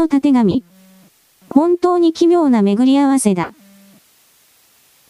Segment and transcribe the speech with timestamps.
[0.00, 0.62] の縦紙。
[1.50, 3.52] 本当に奇妙な巡り合わせだ。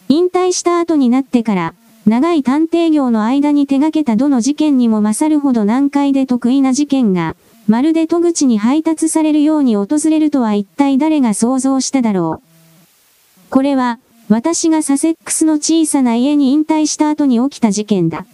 [0.07, 1.75] 引退した後になってから、
[2.07, 7.35] 長い探偵業の間に手掛けたどの事件にも勝るほど難解で得意な事件が、
[7.67, 13.51] まるで戸口に配達されるように訪れるとは一体誰が想像しただろう。
[13.51, 18.25] これは、私がサセックスの小さな家に引退した後に起きた事件だ。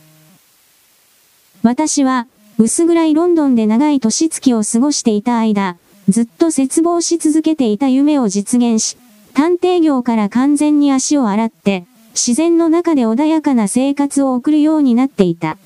[1.64, 2.28] 私は、
[2.58, 5.76] 薄暗いロンドンで長い年月を過ごしていた間、
[6.08, 8.98] ずっと絶望し続けていた夢を実現し、
[9.34, 15.58] 探偵業から完全に足を洗って、自然の中で穏やかな生活を送るようになっていた。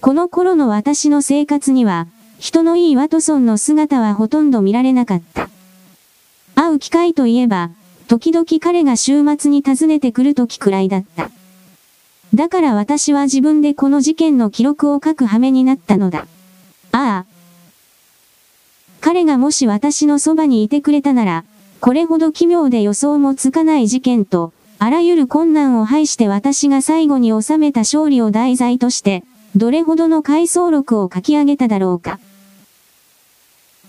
[0.00, 2.06] この頃の私の生活には、
[2.38, 5.48] 人のいいワトソンの姿はほとんど見られなかった。
[6.54, 7.70] 会う機会といえば、
[8.06, 11.30] 時々彼が週末に訪ねてくる時くらいだった。
[12.34, 16.26] だから私は自分でこの事件の記録を書く羽目になったのだ。
[16.92, 17.33] ああ。
[19.04, 21.44] 彼がもし私のそばにいてくれたなら、
[21.80, 29.22] これほど奇妙で予想もつかない事件と、あらゆる困難を排して私が最後に収めた勝利を題材として、
[29.56, 32.18] どれほどの回想録を書き上げただろうか。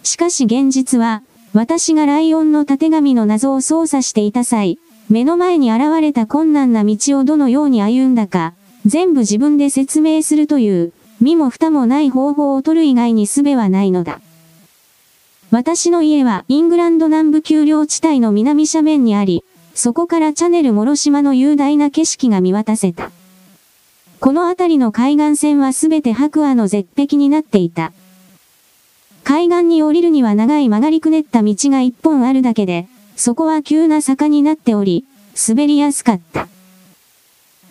[0.03, 4.79] しかし現実は、私がライオンの縦紙の謎を操作していた際、
[5.09, 8.53] 目の前に現れた困難な道をどのように歩んだか、
[8.85, 10.91] 全部自分で説明するという、
[11.21, 14.19] 身も蓋もない方法を取る以外に術はないのだ。
[15.55, 19.41] 私の家はイングランド南部丘陵地帯の南斜面にあり、
[19.73, 23.09] そこからチャネル諸島の雄大な景色が見渡せた。
[24.19, 27.93] この辺りの海岸線はすべて白亜の絶壁になっていた。
[29.23, 35.05] 海岸に降りるには長い曲がりくねった道が一本あるだけで、そこは急な坂になっており、
[35.47, 36.49] 滑りやすかった。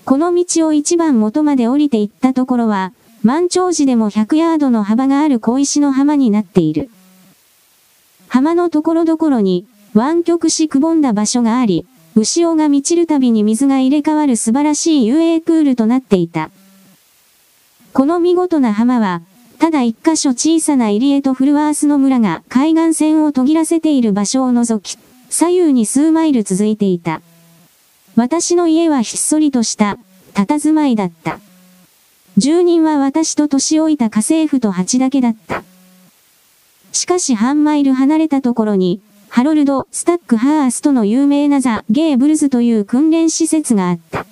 [0.06, 6.88] この道を一番元まで降りていったところは、満潮時でも100ヤードの幅がある小石の浜になっている。
[8.34, 16.50] 浜のところどころに、湾曲しくぼんだ場所があり、牛尾が満ちるたびに水が入れ替わる素晴らしい遊泳プールとなっていた。
[17.92, 19.22] この見事な浜は、
[19.60, 24.98] ただ一箇所小さな入り江とフルワースの村が海岸線を途切らせている場所を除き、
[25.30, 27.20] 左右に数マイル続いていた。
[28.16, 29.96] 私の家はひっそりとした、
[30.34, 31.38] 佇まいだった。
[32.36, 35.62] 住人は私と年老いた家政婦と蜂だけだった。
[36.94, 44.26] しかし半マイル離れたところに、ハロルド・スタックハーストの有名なザ・ゲーブルズという訓練施設があった。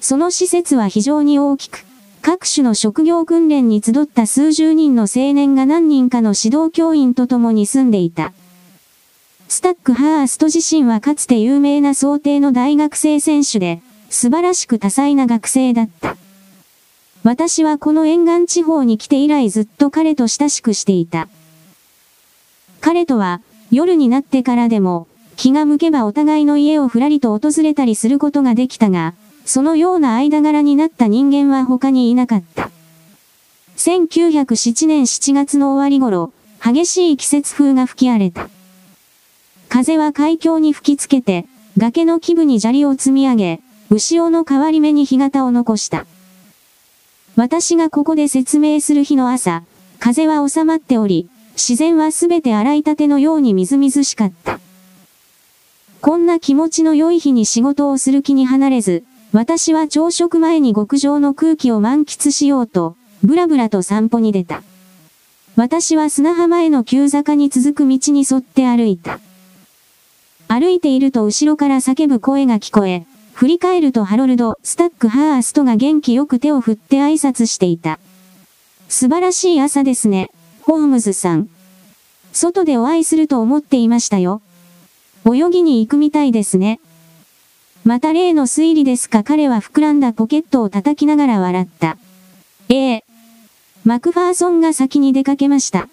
[0.00, 1.84] その施設は非常に大きく、
[2.22, 8.32] 各種の職業訓練に集った数十人の青年が何人かの指導教員と共に住んでいた。
[9.46, 16.16] スタックハースト自身はかつて有名な想定の大学生選手で、素晴らしく多彩な学生だった。
[17.24, 21.28] 私はこの沿岸地方に来て以来ずっと彼と親しくしていた。
[22.80, 23.40] 彼とは、
[23.70, 29.14] 夜になってからでも、気が向けばお互いの家をふらりと訪れたりすることができたが、
[29.44, 32.70] そのような間柄になった人間は他にいなかった。
[33.76, 36.32] 1907年7月の終わり頃、
[36.64, 38.48] 激しい季節風が吹き荒れた。
[39.68, 41.46] 風は海峡に吹きつけて、
[41.76, 46.06] 崖の基部に砂利を積み上げ、牛尾の変わり目に干潟を残した。
[47.38, 49.62] 私がここで説明する日の朝、
[50.00, 54.58] 風は収まっており、自然はすべて洗いたてのようにみずみずしかった。
[56.00, 64.64] こんな気持ちの良い日に仕事をする気に離れず、私は朝食前に極上の空気を満喫しようと、ぶらぶらと散歩に出た。
[65.54, 69.20] 私は砂浜への急坂に続く道に沿って歩いた。
[70.48, 73.06] 歩いていると後ろから叫ぶ声が聞こえ、
[73.38, 78.00] 振り返るとハロルド・スタック・ハーストが元気よく手を振って挨拶していた。
[78.88, 80.32] 素晴らしい朝ですね。
[80.62, 81.48] ホームズさん。
[82.32, 84.42] 外でお会いすると思っていましたよ。
[85.24, 86.80] 泳ぎに行くみたいですね。
[87.84, 91.96] また例の推理ですか彼は膨らんだポケットを叩きながら笑った。
[92.68, 93.04] ええ。
[93.84, 95.88] マクファーソンが先に出かけました。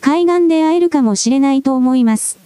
[0.00, 2.43] 海岸で会えるかもしれないと思います。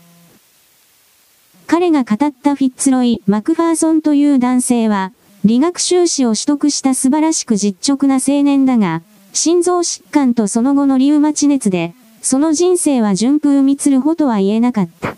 [1.69, 5.13] 彼が語ったフィッツロイ・マクファーソンという男性は、
[5.45, 9.03] 理学修士を取得した素晴らしく実直な青年だが、
[9.35, 11.93] 心臓疾患とその後のリウマチ熱で、
[12.23, 15.15] その人生は順風満つるほとは言えなかった。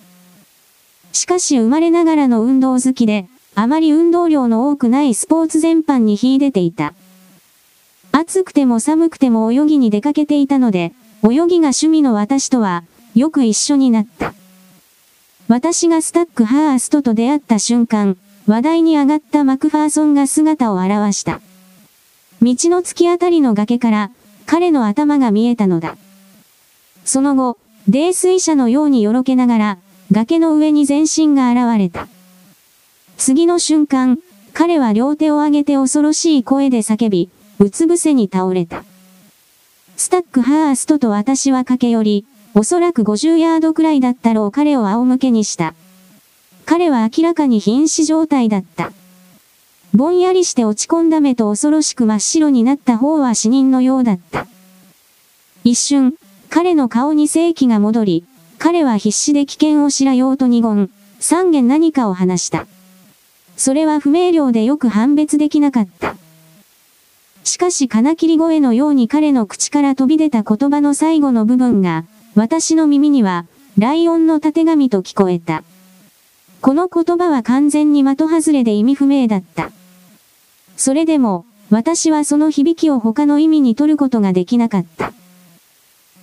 [1.13, 6.95] しかし生まれながらの運動好きで、あまり運動量の多くないスポーツ全般に秀でていた。
[8.11, 12.83] 暑くても寒くても泳ぎに出かけていたので、泳ぎが趣味の私とは、
[13.15, 14.35] よく一緒になった。
[15.51, 18.17] 私がスタックハーストと出会った瞬間、
[18.47, 21.41] 話題に上がったマクファーソンが姿を現した。
[22.41, 24.13] 道の突き当たりの崖から、
[24.47, 25.97] 彼の頭が見えたのだ。
[27.05, 27.59] その後、
[27.89, 29.79] 泥酔者のようによろけながら、
[30.13, 32.07] 崖の上に全身が現れた。
[33.17, 34.21] 次の瞬間、
[34.53, 38.85] 彼は両手を上げて恐ろしい声で叫び、うつ伏せに倒れた。
[39.97, 45.75] スタックハーストと私は駆け寄り、おそらく50ヤードくらいだったろう彼を仰向けにした。
[46.67, 48.93] 彼は明らかに瀕死状態だった。
[49.95, 54.47] ぼんやりして落ち込んだ目と恐ろしく真っ白になった方は死人のようだった。
[55.65, 56.15] 一瞬、
[56.49, 58.25] 彼の顔に正気が戻り、
[58.59, 62.67] 彼は必死で危険を知らようと二言、三言何かを話した。
[63.57, 66.17] それは不明瞭でよく判別できなかった。
[67.45, 72.05] しかし金切り声のように彼の口から飛び出た言葉の最後の部分が、
[72.35, 73.47] 私の耳には、
[73.77, 75.65] ライオンの縦紙と聞こえた。
[76.61, 79.73] この言葉は完全に的外れで意味不明だった。
[80.77, 85.13] それでも、私はその響きを他の意味に取ることができなかった。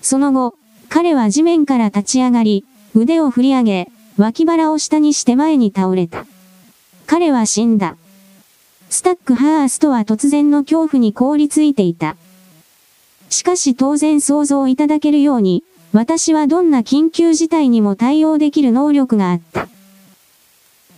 [0.02, 0.56] その後、
[0.90, 2.66] 彼は地面から立ち上がり、
[2.96, 6.26] 腕を振り上げ、脇腹を下にして前に倒れた。
[7.06, 7.98] 彼は死んだ。
[8.90, 12.16] スタックハーストは突然の恐怖に凍りついていた。
[13.30, 15.64] しかし当然想像いただけるように、
[15.98, 19.68] 私はどんな緊急事態にも対応できる能力があった。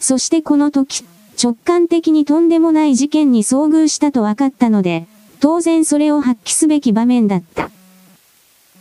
[0.01, 1.05] そしてこの時、
[1.41, 5.07] 直感的にとんでもない事件に遭遇したと分かったので、
[5.39, 7.69] 当然それを発揮すべき場面だった。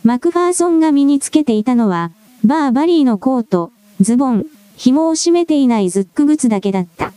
[0.03, 2.11] マクファーソンが身につけていたのは、
[2.43, 3.71] バーバリーのコート、
[4.01, 4.45] ズボン、
[4.75, 7.13] 紐を締めていないズック靴だけだった。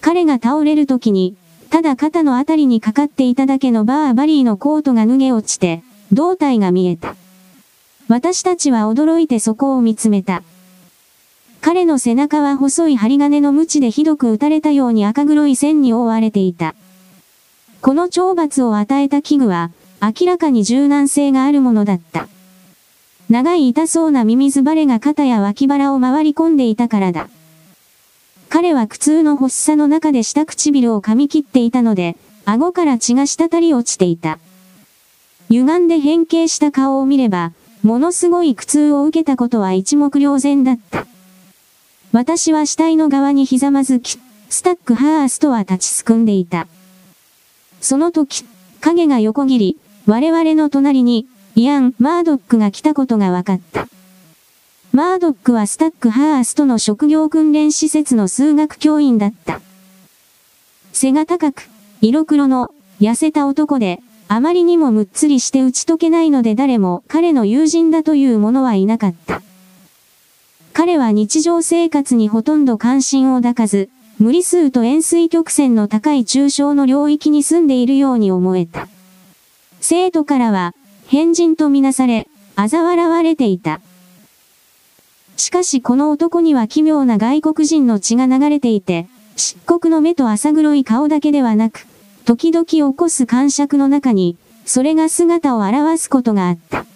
[0.00, 1.36] 彼が倒れる時に、
[1.68, 5.82] ただ肩のあたりにかかっていただけのバーバリーのコートが脱げ落ちて、
[6.12, 7.14] 胴体が見えた。
[8.08, 10.42] 私たちは驚いてそこを見つめた。
[11.60, 16.74] 彼の背中は細い針金の鞭でひどく打たれたように赤黒い線に覆われていた。
[17.80, 19.70] この懲罰を与えた器具は、
[20.02, 22.28] 明らかに柔軟性があるものだった。
[23.30, 27.30] 長い痛そうなミミズバレが肩や脇腹を回り込んでいたからだ。
[28.50, 34.38] 彼は苦痛の発作の中で下唇を噛み切っていたので、顎から血が滴り落ちていた。
[35.48, 37.52] 歪んで変形した顔を見れば、
[37.84, 41.06] ものすごい苦痛を受けたことは一目瞭然だった。
[42.12, 46.66] 私は死体の側にひざまずき、スタックハースとは立ちすくんでいた。
[47.82, 48.46] その時、
[48.80, 49.76] 影が横切り、
[50.06, 51.26] 我々の隣に、
[51.56, 53.86] イアン・マードックが来たことが分かった。
[54.92, 59.60] マードックはスタックハーストの職業訓練施設の数学教員だった。
[60.94, 61.68] 背が高く、
[62.00, 62.70] 色黒の、
[63.00, 69.42] 痩せた男で、あまりにもむっつりして打ち解けないので誰も彼の友人だという者はいなかった。
[70.72, 78.88] 彼は日常生活にほとんど関心を抱かず、無理数と円錐曲線の高い抽象の領域に住んでいるように思えた。
[79.80, 80.74] 生徒からは、
[81.06, 83.80] 変人とみなされ、嘲笑われていた。
[85.36, 89.06] しかしこの男には奇妙な外国人の血が流れていて、
[89.36, 91.86] 漆黒の目と浅黒い顔だけではなく、
[92.24, 96.86] 時々起こす感触の中に、それが姿を表すことがあった。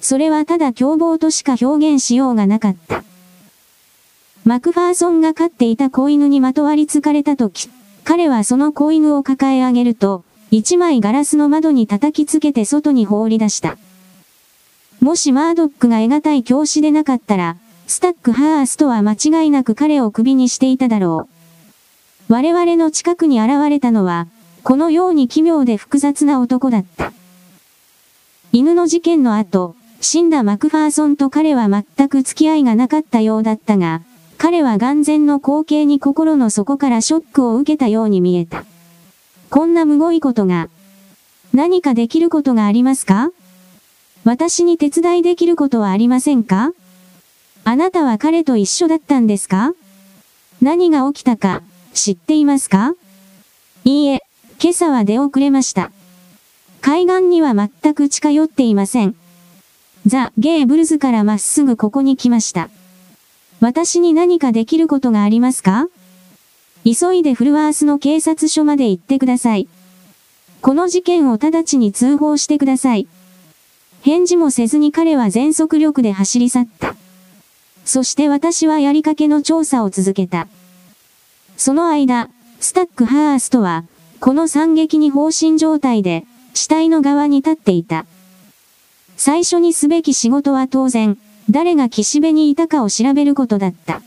[0.00, 3.02] それはただ凶暴としか表現しようがなかった。
[4.44, 7.70] マクファーソンが飼っていた子犬にまとわりつかれた時、
[8.04, 13.78] 彼はその子犬を抱え上げると、一枚ガラスの窓に叩きつけて外に放り出した。
[15.00, 17.56] もしマードックが得難い教師でなかったら、
[17.86, 21.28] スタックハーストは間違いなく彼を首にしていただろ
[22.28, 22.32] う。
[22.32, 24.28] 我々の近くに現れたのは、
[24.64, 27.12] このように奇妙で複雑な男だった。
[28.50, 34.00] 犬の事件の後、死んだマクファーソンと彼は全く付き合いがなかったようだったが、
[34.38, 38.64] 彼は眼前の光景に心の底からショックを受けたように見えた。
[39.50, 40.70] こんなむごいことが、
[41.52, 43.30] 何かできることがありますか？
[44.24, 46.72] 私に手伝いできることはありませんか？
[47.64, 49.74] あなたは彼と一緒だったんですか？
[50.62, 52.94] 何が起きたか、知っていますか？
[53.84, 54.22] いいえ、
[54.60, 55.90] 今朝は出遅れました。
[56.80, 59.14] 海岸には全く近寄っていません。
[60.06, 62.68] ザ・ゲーブルズからまっすぐここに来ました。
[63.60, 65.88] 私に何かできることがありますか？
[66.84, 69.68] 急いでフルワースの警察署まで行ってください。
[70.60, 73.06] この事件を直ちに通報してください。
[74.02, 76.94] 返事もせずに彼は全速力で走り去った。
[77.86, 80.48] そして私はやりかけの調査を続けた。
[81.56, 82.28] その間、
[82.60, 83.84] スタックハーストは、
[84.24, 88.06] この惨劇に放心状態で、死体の側に立っていた。
[89.18, 91.18] 最初にすべき仕事は当然、
[91.50, 94.00] 誰が岸辺にいたかを調べることだった。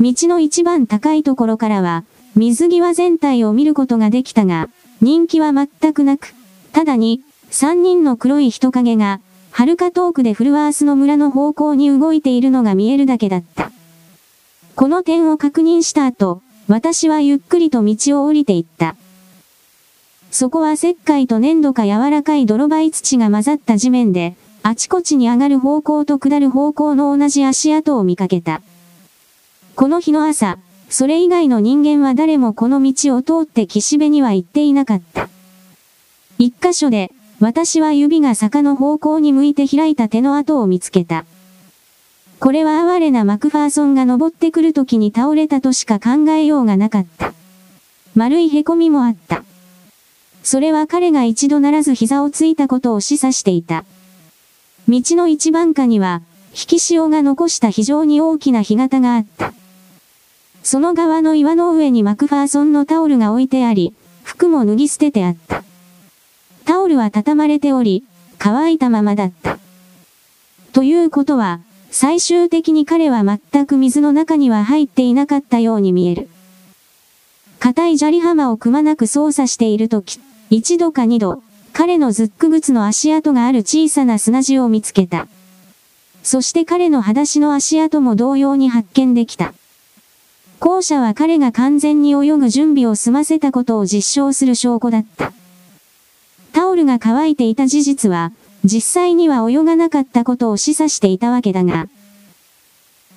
[0.00, 2.02] 道の一番高いところからは、
[2.34, 4.68] 水際全体を見ることができたが、
[5.00, 6.34] 人気は全くなく、
[6.72, 9.20] ただに、三人の黒い人影が、
[9.52, 13.70] 遥か遠くでフルワースの村の方向に動いているのが見えるだけだった。
[14.74, 18.94] この点を確認した後、私はゆっくりと道を降りていった。
[20.30, 28.62] そこは石灰と粘土か柔らかい泥灰土が混ざった地面で、あちこちに上がる方向と下る方向の同じ足跡を見かけた。
[29.74, 30.58] この日の朝、
[30.88, 35.28] それ以外の人間は誰もこの道を通って岸辺には行っていなかった。
[36.38, 37.10] 一箇所で、
[37.40, 41.24] 私は指が坂の方向に向いて開いた手の跡を見つけた。
[42.40, 47.34] これは哀れなマクファーソンが登ってくる時に倒れたとしか考えようがなかった。
[48.16, 49.44] 丸い凹みもあった。
[50.42, 53.84] それは彼が一度ならず膝をついたことを示唆していた。
[54.88, 59.52] 道の一番下には、引き潮が残した非常に大きな干潟があった。
[60.62, 63.92] その側の岩の上にマクファーソンのタオルが置いてあり、
[64.24, 65.62] 服も脱ぎ捨ててあった。
[66.64, 68.02] タオルは畳まれており、
[68.38, 69.58] 乾いたままだった。
[70.72, 76.28] ということは、最終的に彼は全く水の中には入っていなかったように見える。
[77.58, 80.20] 硬い砂利浜をくまなく操作しているとき、
[80.50, 81.42] 一度か二度、
[81.72, 85.26] 彼のズック靴の足跡がある小さな砂地を見つけた。
[86.22, 89.52] そして彼の裸足の足跡も同様に発見できた。
[90.58, 95.32] 後者は彼が完全に泳ぐ準備を済ませたことを実証する証拠だった。
[96.52, 98.32] タオルが乾いていた事実は、
[98.64, 101.88] 実際には泳がなかったことを示唆していたわけだが、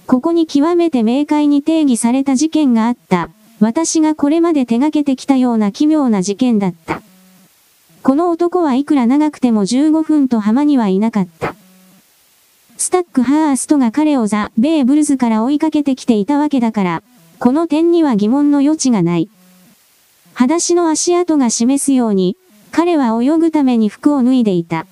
[0.07, 3.29] ここに極めて明快に定義された事件があった。
[3.59, 7.01] 私がこれまで手がけてきたような奇妙な事件だった。
[8.01, 11.55] この男はいくら長くても15分と浜にはいなかった。
[12.75, 17.03] スタックハーストが彼をザ・ベーブルズから追いかけてきていたわけだから、
[17.39, 19.29] この点には疑問の余地がない。
[20.33, 22.35] 裸足の足跡が示すように、
[22.71, 24.85] 彼は泳ぐために服を脱いでいた。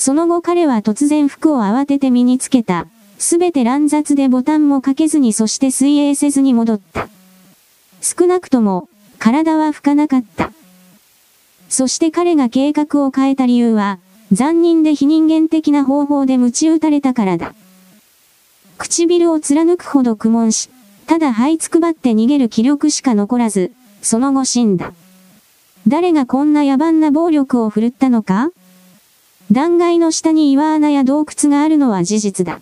[0.00, 2.86] その後彼は突然服を慌てて身につけた。
[3.18, 7.10] すべて乱雑でボタンもかけずにそして水泳せずに戻った。
[8.00, 8.88] 少なくとも、
[9.18, 10.52] 体は拭かなかった。
[11.68, 13.98] そして彼が計画を変えた理由は、
[14.32, 17.54] 残忍で非人間的な方法で鞭打たれたからだ。
[18.78, 20.70] 唇を貫くほど苦悶し、
[21.06, 24.94] ただ這いつくばって逃げる気力しか残らず、その後死んだ。
[25.86, 28.50] 誰がこんな野蛮な暴力を振るったのか？
[29.52, 32.60] 断崖の下に岩穴や洞窟があるのは事実だ。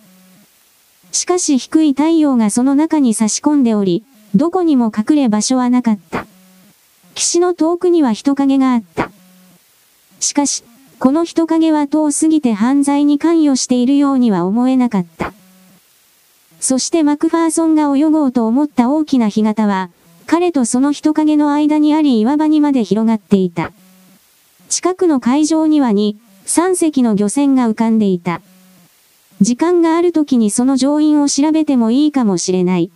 [1.11, 4.03] しかし低い太陽がその中に差し込んでおり、
[4.35, 6.25] どこにも隠れ場所はなかった。
[7.15, 9.11] 岸の遠くには人影があった。
[10.19, 10.63] しかし、
[10.99, 15.33] この人影は遠すぎて犯罪に関与しているようには思えなかった。
[16.59, 19.91] そしてマクファーソンが泳ごうと思った大きな干潟は、
[20.25, 23.71] 彼とその人影の間にあり岩場にまで広がっていた。
[24.67, 26.15] 近くの海上には2、
[26.49, 28.41] 3隻の漁船が浮かんでいた。
[29.39, 32.89] 時間がある時にその乗員を調べてもいいかもしれない。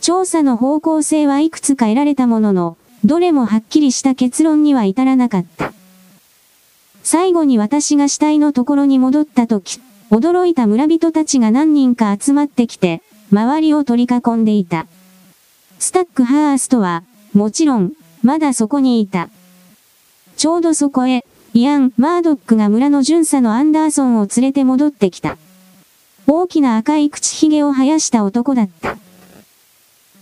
[0.00, 5.74] 調査の方向性はいくつか得られたものの、どれもはっきりした結論には至らなかった。
[7.02, 9.78] 最後に私が死体のところに戻った時、
[10.10, 14.86] 驚いた村人たちが何人か集まってきて、周りを取り囲んでいた。
[15.78, 19.28] スタックハーストは、もちろん、まだそこにいた。
[20.38, 25.38] ちょうどそこへ、イアン・マードックが村の巡査のアンダーソンを連れて戻ってきた。
[26.26, 28.98] 大きな赤い口ひげを生やした男だった。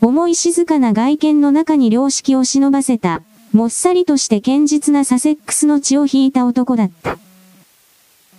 [0.00, 7.18] 重い静かな外見の中に良識を忍ばせた、もっさりとして堅実なサセックスの血を引いた男だった。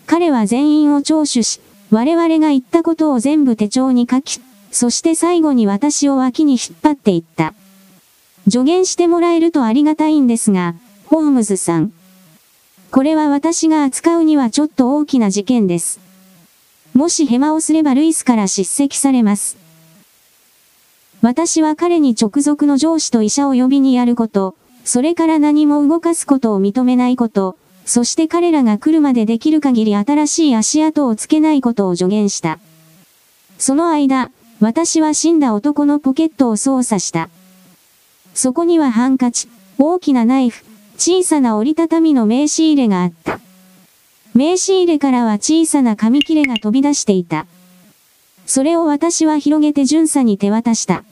[0.06, 1.60] 彼は全員を聴取し、
[1.92, 4.40] 我々が言ったことを全部手帳に書き、
[4.72, 7.54] そして最後に私を脇に引っ張っていった。
[8.50, 10.76] 助言してもらえるとありがたいんですが、
[11.08, 11.92] ホームズさん。
[12.98, 16.00] これは私が扱うにはちょっと大きな事件です。
[16.96, 19.56] もしヘマをすればルイスから叱責されます。
[21.22, 32.58] 私は彼に直属の上司と医者を呼びにやること、それから何も動かすことを認めないこと、そして彼らが来るまでできる限り新しい足跡をつけないことを助言した。
[33.60, 37.30] その間、私は死んだ男のポケットを操作した。
[38.34, 40.66] そこにはハンカチ、大きなナイフ、
[40.98, 43.40] 小さな折りたたみの名刺入れがあった。
[44.34, 47.46] 名刺入れからは小さな紙切れが飛び出していた。
[48.46, 51.04] それを私は広げて巡査に手渡した。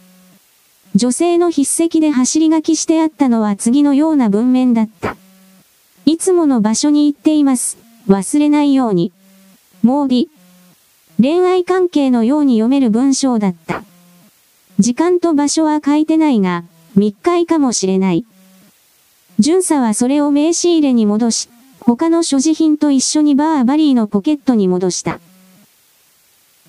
[0.96, 5.18] 女性の筆跡で走り書きしてあったのは次のような文面だった。
[6.06, 7.77] いつもの場所に行っています。
[8.08, 9.12] 忘れないように。
[9.84, 10.30] モービ。
[11.22, 13.84] 恋愛関係のように読める文章だった。
[14.80, 16.63] 時間と場所は書いてないが、
[16.96, 18.25] 密会かもしれない。
[19.39, 21.50] 巡査はそれを名刺入れに戻し、
[21.80, 25.20] 他の所持品と一緒にバーバリーのポケットに戻した。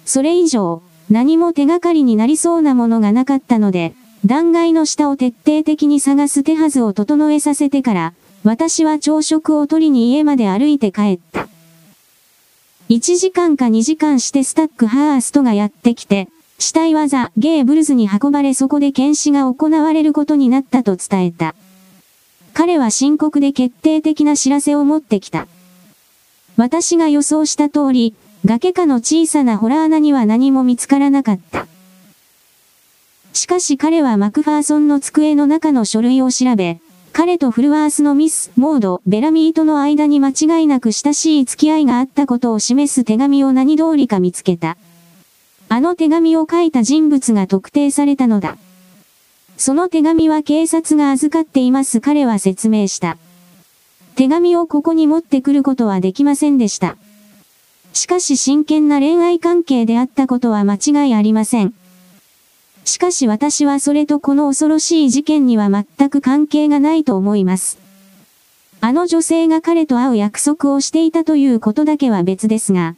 [0.05, 3.95] それ以上、何も手がかりになりそうなものがなかったので、
[4.25, 11.49] 断崖の下を徹底的に探す手はずを整えさせてから、私は朝食を取りに家まで歩いて帰った。
[12.89, 21.55] 1時間か2時間してスタックハーストがやってきて、死体はザ・ゲーブルズに運ばれそこで検視が行われることになったと伝えた。
[22.57, 25.47] 彼は深刻で決定的な知らせを持ってきた。
[26.57, 28.15] 私が予想した通り、
[28.47, 31.67] 崖下の小さなホラー穴には何も見つからなかった。
[33.35, 36.81] しかし彼はマクファーソンの机の中の書類を調べ、
[37.13, 44.79] 彼とフルワースのミス、モード、ベラミーとの間に間違いなく親しい付き合いがあったことを示す手紙を何通りか見つけた。
[45.69, 48.57] あの手紙を書いた人物が特定されたのだ。
[49.57, 53.17] その手紙は警察が預かっています彼は説明した。
[54.15, 56.97] 手紙をここに持ってくることはできませんでした。
[57.93, 61.75] しかし真剣な恋愛関係であったことは間違いありません。
[62.85, 67.79] しかし私はそれとこの恐ろしい事件には全く関係がないと思います。
[68.81, 72.95] あの女性が彼と会う約束をしていたということだけは別ですが。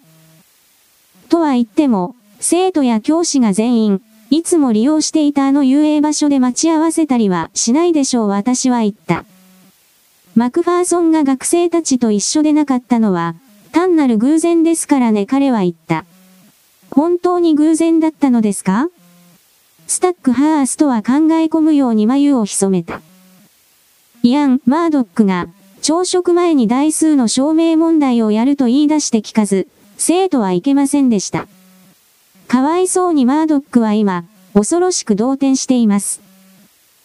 [1.29, 9.25] とは言っても、生徒や教師が全員、いつも利用していたあの遊泳場所で待ち合わせたりはしないでしょう私は言った。
[10.37, 13.35] マクファーソンが学生たちと一緒でなかったのは、
[13.73, 16.05] 単なる偶然ですからね彼は言った。
[16.91, 18.89] 本当に偶然だったのですか？
[19.87, 23.01] スタックハースとは考え込むように眉を潜めた。
[24.23, 25.49] イアン・マードックが、
[25.81, 31.47] 朝食前に台数の証明問題をやると言い出して聞かず、生徒はいけませんでした。
[32.49, 34.25] かわいそうにマードックは今、
[34.55, 36.23] 恐ろしく動転しています。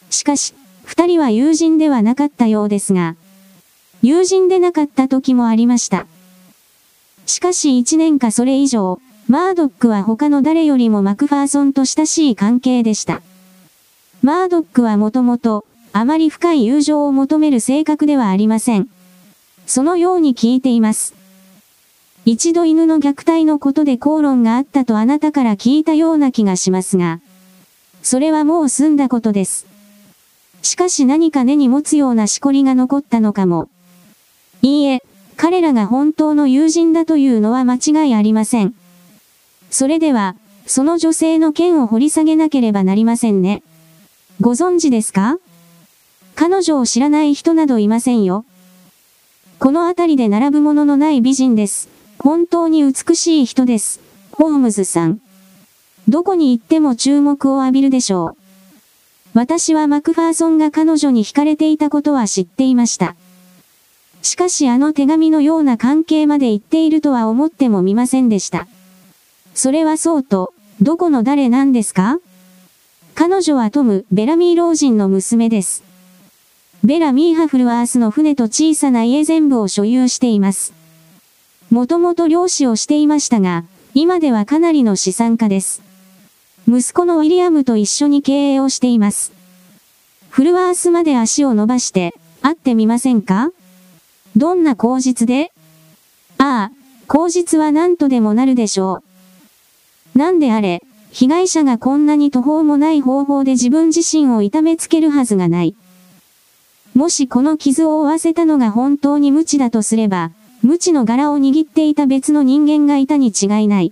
[0.10, 3.18] しかし、二人は友人ではなかったようですが、
[4.02, 6.08] 友人でなかった時もありました。
[7.26, 13.22] しかし一年かそれ以上、マードックは他の誰よりもマクファーソンと親しい関係でした。
[14.22, 18.88] マードックはもともと、あまり深い友情を求める性格ではありません。
[19.66, 21.23] そのように聞いています。
[22.26, 27.20] 一度犬の虐待のことで口論があったとあなたから聞いたような気がしますが、
[28.02, 29.66] それはもう済んだことです。
[30.62, 33.68] しかし何か根に持つようなしこりが残ったのかも。
[34.62, 35.04] いいえ、
[35.36, 38.74] 彼らが本当の友人だというのは間違いありません。
[39.70, 43.64] それでは、その女性の件を掘り下げなければなりませんね。
[44.40, 45.40] ご存知ですか？
[46.36, 48.46] 彼女を知らない人などいませんよ。
[49.60, 51.90] この辺りで並ぶもののない美人です。
[52.24, 54.00] 本当に美しい人です。
[54.32, 55.20] ホームズさん。
[56.08, 58.38] どこに行っても注目を浴びるでしょう。
[59.34, 63.18] 私はマクファーソンが彼女に惹かれていたことは知っていました。
[64.22, 68.68] しかしあの手紙のような関係まで言っているとは思ってもみませんでした。
[69.54, 72.20] それはそうと、どこの誰なんですか？
[73.16, 75.84] 彼女はトム・ベラミー老人の娘です。
[76.86, 80.74] ベラミーハフルワースの船と小さな家全部を所有しています。
[81.74, 83.64] もともと漁師をしていましたが、
[83.96, 85.82] 今ではかなりの資産家です。
[86.68, 89.34] 息子のウィリアムと一緒に経営をしています。
[90.30, 93.50] フルワースまで足を伸ばして、会ってみませんか？
[94.36, 95.52] どんな口実で？
[96.38, 96.72] ああ、
[97.08, 99.02] 口実は何とでもなるでしょ
[100.16, 100.20] う。
[100.20, 105.76] なんであれ、被害者がこんなに途方もない方法で自分自身を痛めつけるはずがない。
[106.94, 110.30] もしこの傷を負わせたのが本当に無知だとすれば、
[110.64, 113.92] 無知の柄を握っていた別の人間がいたに違いない。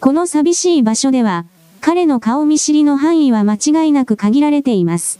[0.00, 1.46] この寂しい場所では、
[1.80, 5.18] 彼の顔見知りの範囲は間違いなく限られています。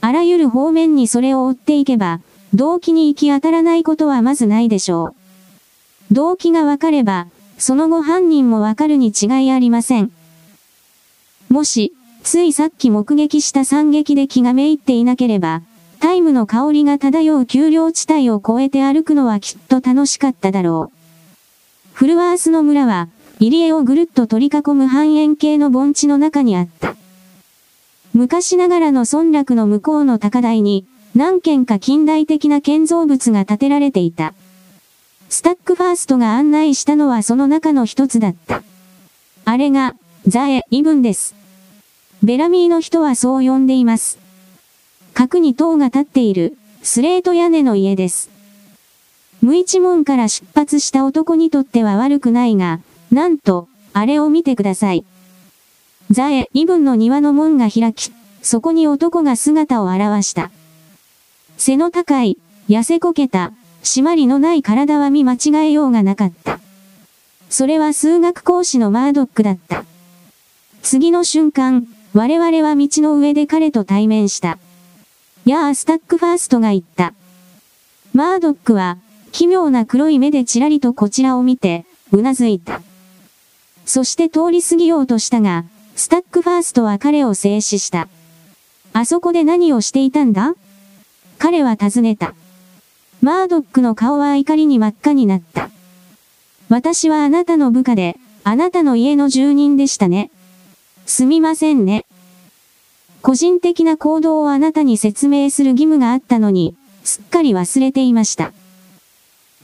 [0.00, 2.20] あらゆる方面にそれを追っていけば、
[2.54, 5.14] 動機に行き当たらないことはまずないでしょ
[6.10, 6.14] う。
[6.14, 7.26] 動機がわかれば、
[7.58, 10.12] その後犯人もわかるに違いありません。
[11.48, 15.62] もし、ついさっき目撃した惨劇で気がめいっていなければ、
[15.98, 20.96] タイムの香りが漂う丘陵地帯を越えて歩くのはきっと楽しかっただろう。
[21.92, 26.96] フルワースの村は、入り江をぐるっと取り囲む半円形の盆地の中にあった。
[28.14, 34.34] 昔ながらの村落の向こうの高台に、何軒か近代的な建造物が建てられていた。
[35.28, 38.62] スタックファーストが案内したのはその中の一つだった。
[39.44, 39.94] あれが、
[40.26, 41.34] ザエ・イブンです。
[42.22, 44.25] ベラミーの人はそう呼んでいます。
[45.16, 48.28] 角に塔が立っている、スレート屋根の家です。
[49.40, 55.06] 無一門から出発した男にとっては悪くないが、なんと、あれを見てください。
[56.10, 60.50] ザエ・イブンの庭の門が開き、そこに男が姿を現した。
[61.56, 62.36] 背の高い、
[62.68, 66.60] 痩せこけた、締まりのない体は見間違えようがなかった。
[67.48, 69.86] それは数学講師のマードックだった。
[70.82, 74.58] 次の瞬間、我々は道の上で彼と対面した。
[75.46, 77.14] やあ、スタックファーストが言った。
[78.12, 78.98] マードックは、
[79.30, 82.82] 奇妙な黒い目でちらりとこちらを見て、うなずいた。
[83.84, 88.08] そして通り過ぎようとしたが、スタックファーストは彼を静止した。
[88.92, 90.54] あそこで何をしていたんだ？
[91.38, 92.34] 彼は尋ねた。
[93.22, 95.70] マードックの顔は怒りに真っ赤になった。
[96.70, 100.30] 私はあなたの部下で、あなたの家の住人でしたね。
[101.04, 102.05] すみませんね。
[103.26, 108.52] 個人的な行動をあなたに説明する義務があったのに、すっかり忘れていました。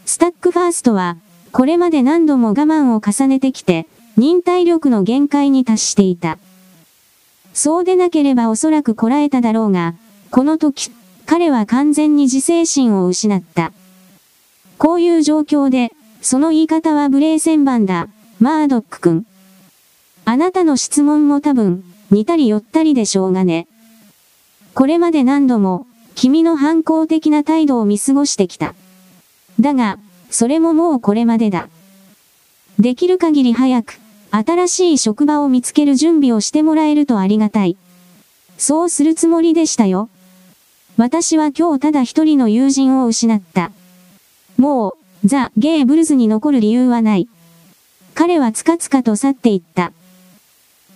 [0.04, 1.16] スタックファーストは、
[1.52, 6.38] これまで何度も我慢を重ねてきて、忍耐力の限界に達していた。
[7.54, 9.94] そうでなければおそらくこらえただろうが、
[10.32, 10.90] この時、
[11.24, 13.72] 彼は完全に自制心を失った。
[14.76, 18.08] こういう状況で、その言い方は無礼千番だ、
[18.40, 19.24] マードック君。
[20.24, 23.66] あなたの質問も多分、似たり寄ったりでしょうがね。
[24.74, 28.74] これまで何度も、君の反抗的な態度を見過ごしてきた。
[29.58, 29.98] だが、
[30.30, 31.70] それももうこれまでだ。
[32.78, 33.98] できる限り早く、
[34.30, 37.78] 新しい職場を見つける準備をしてもらえるとありがたい。
[38.58, 40.10] そうするつもりでしたよ。
[40.98, 43.72] 私は今日ただ一人の友人を失った。
[44.58, 47.26] もう、ザ・ゲーブルズに残る理由はない。
[48.14, 49.92] 彼はつかつかと去っていった。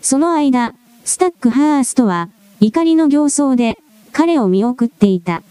[0.02, 0.74] その間、
[1.06, 3.78] スタックハーストは、怒りの形相で、
[4.10, 5.44] 彼を見送っていた。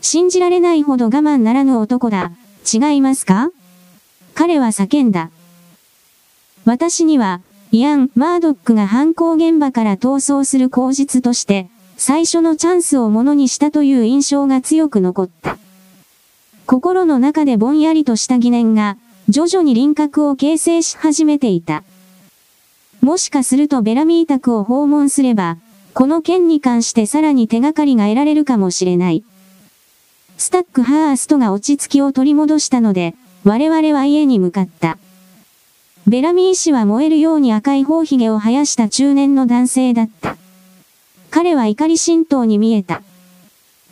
[0.00, 2.32] 信じられないほど我慢ならぬ男だ。
[2.70, 3.52] 違いますか？
[4.34, 5.30] 彼は叫んだ。
[6.64, 15.58] 私には、イアン・マードックが犯行現場から逃走する口実として、最初のチャンスをものにしたという印象が強く残った。
[16.66, 18.96] 心の中でぼんやりとした疑念が、
[19.28, 21.84] 徐々に輪郭を形成し始めていた。
[23.00, 25.58] もしかするとベラミー宅を訪問すれば、
[25.94, 29.24] この件に関してさらに手がかりが得られるかもしれない。
[30.36, 34.98] スタックハーストが落ち着きを取り戻したので、我々は家に向かった。
[36.06, 40.36] ベラミー氏は燃えるように赤い頬髭を生やした中年の男性だった。
[41.30, 43.02] 彼は怒り心頭に見えた。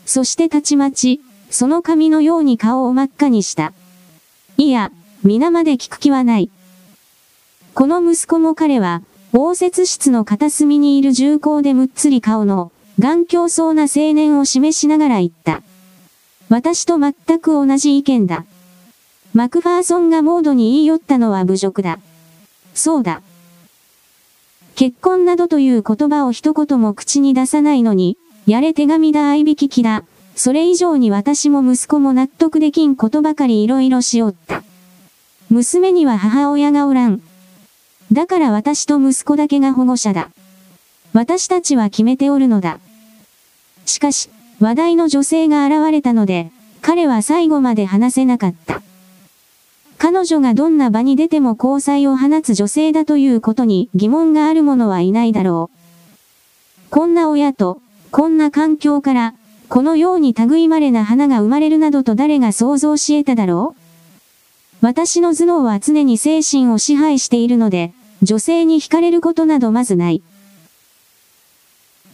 [0.06, 3.72] そしてたちまち、その髪のように顔を真っ赤にした。
[4.56, 6.50] いや、皆まで聞く気はない。
[7.74, 15.60] この息子も彼は、応接室の片隅にいる重厚でむっつり顔の、頑強そうな青年を示しながら言った。
[16.48, 18.44] 私と全く同じ意見だ。
[19.32, 21.98] マクファーソンがモードに言い寄ったのは侮辱だ。
[22.74, 23.22] そうだ。
[24.76, 30.04] 結婚などという言葉を一言も口に出さないのに、やれ手紙だ合いびき機だ。
[30.36, 34.62] それ以上に私も息子も納得できんことばかりいろいろしおった。
[35.50, 37.20] 娘には母親がおらん。
[38.14, 40.30] だから私と息子だけが保護者だ。
[41.12, 42.78] 私たちは決めておるのだ。
[43.86, 48.82] しかし、話題の女性が現れたので、彼は最後まで話せなかった。
[49.98, 56.90] 彼女がどんな場に出ても交際を放つ女性だということに疑問がある者はいないだろう。
[56.90, 57.80] こんな親と、
[58.12, 59.34] こんな環境から、
[59.68, 67.92] このように類まれな花が生まれるなどと誰が想像し得ただろう私の頭脳は常に精神を支配しているので、
[68.24, 70.22] 女性に惹かれることなどまずない。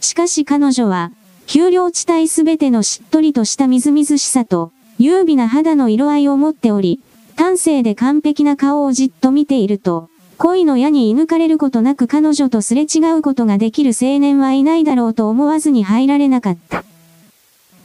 [0.01, 1.11] しかし彼女は、
[1.47, 6.99] 丘陵地帯すべてのしっとりとしたみずみずしさと、優美な肌の色合いを持っており、
[7.35, 16.83] 端正で完璧な顔をじっと見ていると、恋の矢に射抜かれることなく彼女とすれ違うことができる青年はいないだろうと思わずに入られなかった。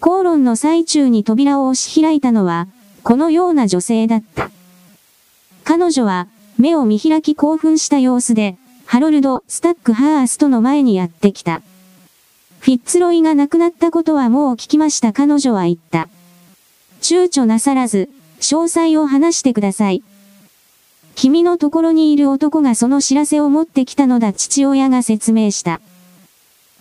[0.01, 2.67] 口論の最中に扉を押し開いたのは、
[3.03, 4.51] このような女性だった。
[5.65, 6.29] 彼女は、
[6.59, 11.61] 目を見開き興奮した様子で、ハロルド・スタックハーストの前にやってきた。
[12.61, 16.09] フィッツロイが亡くなったことはもう聞きました彼女は言った。
[17.01, 18.09] 躊躇なさらず、
[18.41, 20.03] 詳細を話してください。
[21.15, 25.81] 君のところにいる男がその知らせを持ってきたのだ父親が説明した。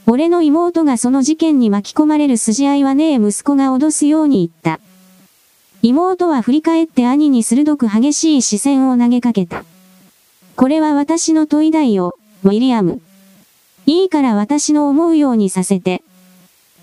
[0.07, 4.79] 俺の妹がその事件に巻き込まれる筋合いはねえ息子が脅すように言った。
[5.81, 9.63] 妹は振り返って兄に鋭く激しい視線を投げかけた。
[10.55, 13.01] これは私の問いだよ、ウィリアム。
[13.85, 16.01] いいから私の思うようにさせて。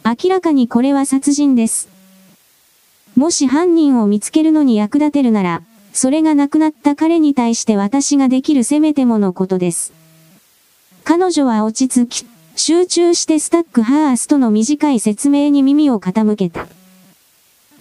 [0.05, 1.89] 明らかにこれは殺人です。
[3.17, 9.93] もし犯人を見つけるのに役立てるなら、それが亡くなった彼に対して私ができるせめてものことです。
[11.05, 12.27] 彼女は落ち着き、
[12.57, 16.67] 集中してスタックハーストの短い説明に耳を傾けた。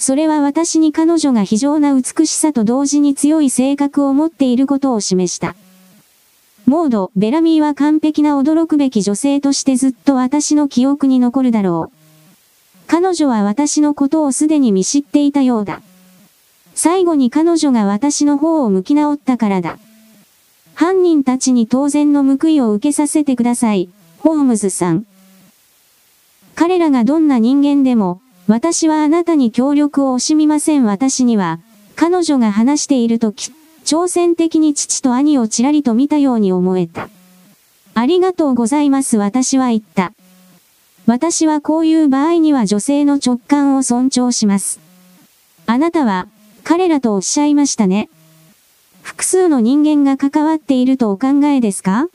[0.02, 5.56] それは私に彼女が非常な美しさと同時に強い性格を持っていることを示した。
[6.66, 11.96] モード、ベラミーは完璧な驚くべき女性としてずっと私の記憶に残るだろう。
[12.88, 15.84] 彼女は私のことをすでに見知っていたようだ。
[16.74, 19.78] 最後に彼女が私の方を向き直ったからだ。
[20.74, 23.88] 犯人たちに当然の報いを受けさせてください、
[24.18, 25.06] ホームズさん。
[26.56, 28.20] 彼らがどんな人間でも、
[28.52, 31.62] 私はあなたに協力を惜しみません私には、
[31.96, 33.54] 彼女が話しているとき、
[33.86, 37.08] 挑戦的に父と兄をちらりと見たように思えた。
[37.94, 40.12] ありがとうございます私は言った。
[41.06, 44.82] 私はこういう場合には女性の直感を尊重します。
[45.66, 46.28] あなたは、
[46.66, 48.10] 彼らとおっしゃいましたね。
[49.02, 52.10] 複数の人間が関わっているとお考えですか？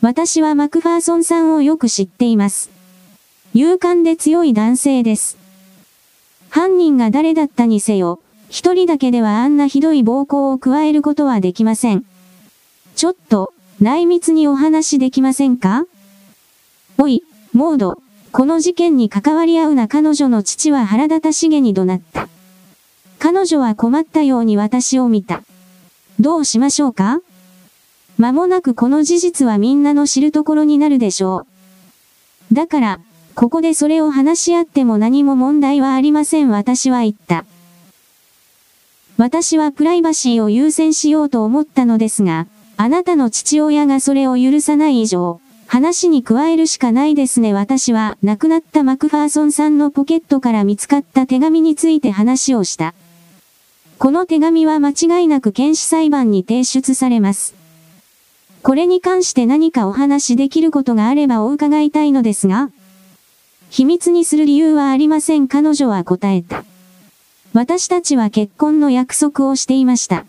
[0.00, 2.70] 私はマクファーソンさんをよく知っています。
[3.54, 5.43] 勇敢で強い男性です。
[6.54, 12.04] 犯人が誰だったにせよ、一人だけではあんなひどい暴行を加えることはできません。
[12.94, 15.84] ちょっと、内密にお話できませんか？
[16.96, 17.98] おい、モード、
[18.30, 22.28] この事件に関わり合うな彼女の父は腹立たしげに怒鳴った。
[23.18, 25.42] 彼女は困ったように私を見た。
[26.20, 27.18] どうしましょうか？
[28.16, 31.48] 間もなくこの事実はみんなの知るところになるでしょ
[32.52, 32.54] う。
[32.54, 33.00] だから、
[33.34, 37.44] ここでそれを話し合っても何も問題はありません私は言った。
[39.16, 52.94] 私はプライバシーを優先しようと思ったのですが、あなたの父親がそれを許さない以上、話に加えるしかないですね私は亡くなったマクファーソンさんのポケットから見つかった手紙について話をした。
[53.98, 57.54] この手紙は間違いなく検視裁判に提出されます。
[58.62, 62.70] これに関して何かお話しできることがあればお伺いたいのですが、
[63.74, 66.64] 秘密にする理由はありません彼女は答えた。
[67.54, 70.26] 私たちは結婚の約束をしていました。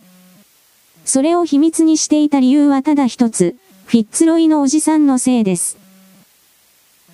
[1.06, 3.56] それを秘密にしていた理由はただ一つ、
[3.86, 5.78] フィッツロイのおじさんのせいです。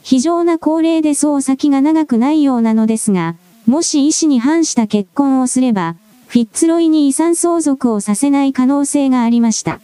[0.03, 3.35] 非常な高齢でそう先が長くないようなのですが、
[3.67, 9.81] もし意思に反した結婚をすれば、フィッツロイに遺産相続をさせない可能性がありました。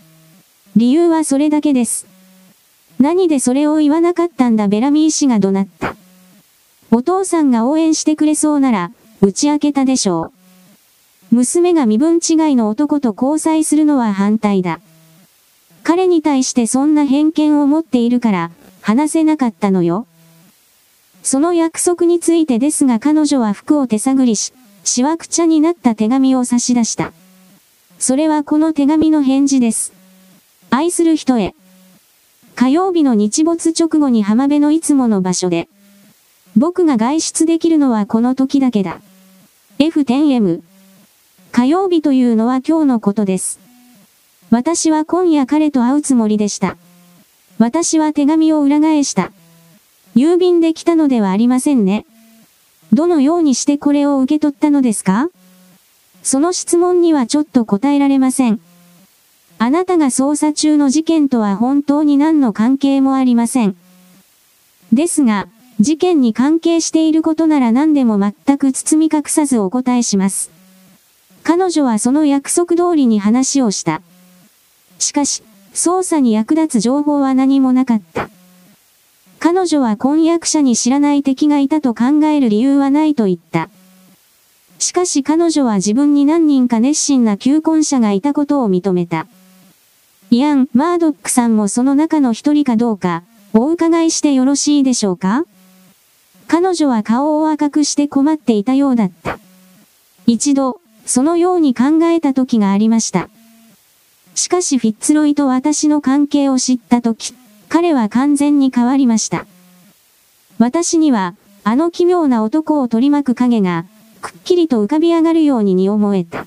[0.77, 2.07] 理由はそれだけです。
[2.99, 5.97] 何でそれを言わなかったんだベラミー氏が怒鳴った。
[6.91, 10.31] お父さんが応援してくれそうなら、打ち明けたでしょ
[11.31, 11.35] う。
[11.35, 14.79] 娘が身分違いの男と交際するのは反対だ。
[15.83, 20.07] 彼に対してそんな偏見を持っているから、話せなかったのよ。
[21.23, 24.53] その約束についてですが彼女は服を手探りし、
[24.85, 27.11] しわくちゃになった手紙を差し出した。
[27.99, 29.91] それはこの手紙の返事です。
[30.69, 31.53] 愛する人へ。
[32.55, 35.67] 火曜日の日没直後に浜辺のいつもの場所で。
[36.57, 38.99] 僕が外出できるのはこの時だけだ。
[39.77, 40.63] F10M。
[41.51, 43.59] 火曜日というのは今日のことです。
[44.49, 46.75] 私は今夜彼と会うつもりでした。
[47.59, 49.31] 私は手紙を裏返した。
[50.15, 52.07] 郵便で来たのではありませんね。
[52.91, 55.29] どのようにしてこれを受け取ったのですか？
[56.23, 58.59] その質問にはちょっと答えられません。
[59.59, 63.75] あなたが捜査中の事件とは本当に何の関係もありません。
[64.91, 65.47] ですが、
[65.79, 70.49] 事件に関係していることなら何でも全く包み隠さずお答えします。
[71.43, 74.01] 彼女はその約束通りに話をした。
[74.97, 78.29] しかし、捜査に役立つ情報は何もなかった。
[79.39, 83.69] 彼女は婚約者に知らない敵がいたと考える理由はないと言った。
[84.79, 89.27] しかし彼女は自分に何人か熱心な求婚者がいたことを認めた。
[90.31, 93.21] イアン・マードックさんもその中の一人かどうか、
[93.53, 95.45] お伺いしてよろしいでしょうか？
[96.47, 99.39] 彼女は顔を赤くして困っていたようだった。
[100.25, 103.29] 一度、そのように考えた時がありました。
[104.35, 107.33] しかしフィッツロイと私の関係を知った時、
[107.69, 109.45] 彼は完全に変わりました。
[110.57, 113.85] 私には、あの奇妙な男を取り巻く影が、
[114.21, 116.45] くっきりと浮かび上がるようにに思えた。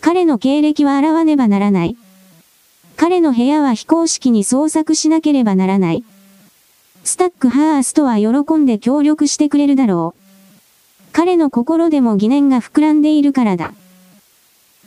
[0.00, 1.96] 彼の経歴は洗わねばならない。
[2.96, 6.04] 彼の部屋は非公式に捜索しなければならない。
[7.08, 10.20] スタックハーストは喜んで協力してくれるだろう。
[11.14, 13.72] 彼の心でも疑念が膨らんでいるからだ。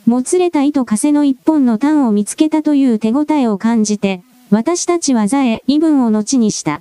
[0.06, 6.80] もつれた糸枷の一本の端を見つけたという手応えを感じて、私たちはザエ、異文を後にした。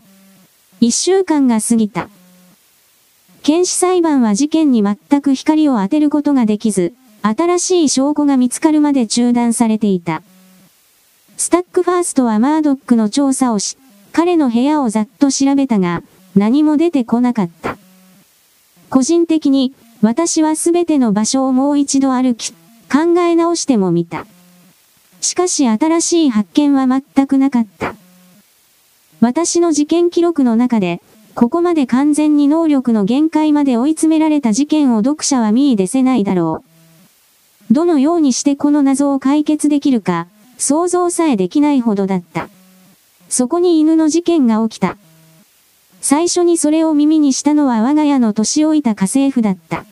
[0.79, 2.07] 一週間が過ぎた。
[3.41, 10.21] 検視裁判は事件に全く光を当てることができず、新しい証拠が見つかるまで中断されていた。
[11.35, 13.75] スタックファーストはマードックの調査をし、
[14.11, 16.03] 彼の部屋をざっと調べたが、
[16.35, 17.77] 何も出てこなかった。
[18.89, 22.51] 個人的に、私はすべての場所をもう一度歩き、
[22.91, 24.25] 考え直してもみた。
[25.21, 27.95] しかし新しい発見は全くなかった。
[29.21, 31.01] 私の事件記録の中で、
[31.35, 36.63] ここまで完全に能力の限界まで追い詰められた事件を読者は見出せないだろ
[37.69, 37.73] う。
[37.73, 42.49] どのようにしてこの謎を解決できるか、想像さえできないほどだった。
[43.31, 44.97] そこに犬の事件が起きた。
[46.01, 49.85] 最初にそれを耳にしたのは我が家の年老いた家政婦だった。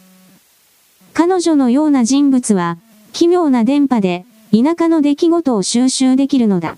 [1.14, 2.78] 彼女のような人物は、
[3.14, 6.78] 奇妙な電波で、田舎の出来事を収集できるのだ。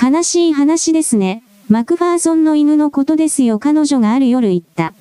[0.00, 1.42] 悲しい話ですね。
[1.68, 4.94] マクファーソンの犬のことですよ彼女がある夜言った。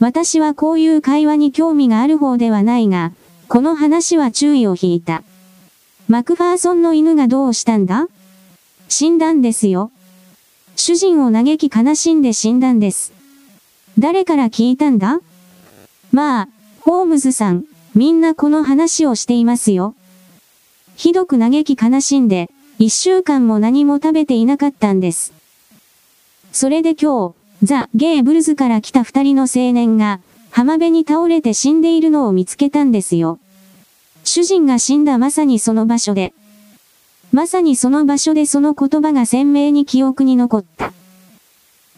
[0.00, 3.12] 私はこういう会話に興味がある方ではないが、
[3.46, 5.22] この話は注意を引いた。
[6.08, 8.08] マクファーソンの犬がどうしたんだ？
[8.88, 9.90] 死んだんですよ。
[10.76, 13.12] 主人を嘆き悲しんで死んだんです。
[13.98, 15.20] 誰から聞いたんだ？
[16.12, 16.48] まあ、
[16.80, 19.94] ホームズさん、みんなこの話をしていますよ。
[20.96, 25.32] ひどく嘆き悲しんで、一週間も何も食べていなかったんです。
[26.52, 30.20] それで今日、ザ・ゲーブルズから来た二人の青年が、
[30.50, 33.40] 浜辺に倒れて死んでいるのを見つけたんですよ。
[34.22, 36.32] 主人が死んだまさにその場所で。
[37.34, 40.92] まさにその場所でその言葉が鮮明に記憶に残った。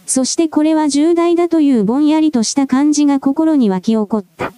[0.07, 4.55] そしてこれは重大だというぼんやりとした感じが心に湧き起こった。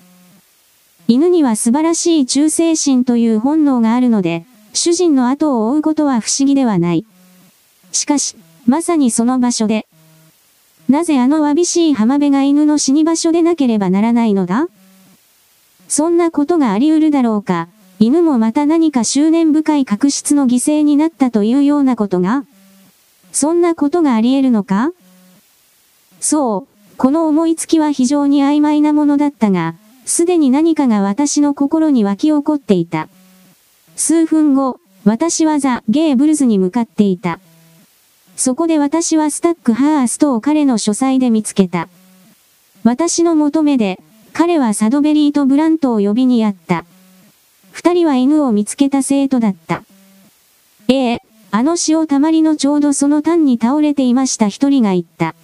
[1.08, 7.04] 犬には素晴らしい忠誠心という本能があるので、主人の後を追うことは不思議ではない。
[7.90, 9.88] しかし、まさにその場所で。
[10.88, 14.68] なぜあのわびしい浜辺が犬の死に場所でなければならないのだ？
[15.88, 17.66] そんなことがあり得るだろうか。
[18.00, 22.44] 犬もまた何か執念深い確執の犠牲になったというようなことが
[23.32, 24.92] そんなことがあり得るのか？
[26.20, 33.08] そう、この思いつきは非常に曖昧なものだったが、すでに何かが私の心に湧き起こっていた。
[33.96, 37.38] 数分後、私はザ・ゲーブルズに向かっていた。
[38.36, 41.88] そこで私はスタックハーストを彼の書斎で見つけた。
[42.84, 44.00] 私の求めで、
[44.32, 46.84] 彼はサドベリーとブラントを呼びにやった。
[47.78, 49.84] 二人は犬を見つけた生徒だった。
[50.88, 55.36] ええ、あの塩たまりのちょうどその端に倒れていました一人が言った。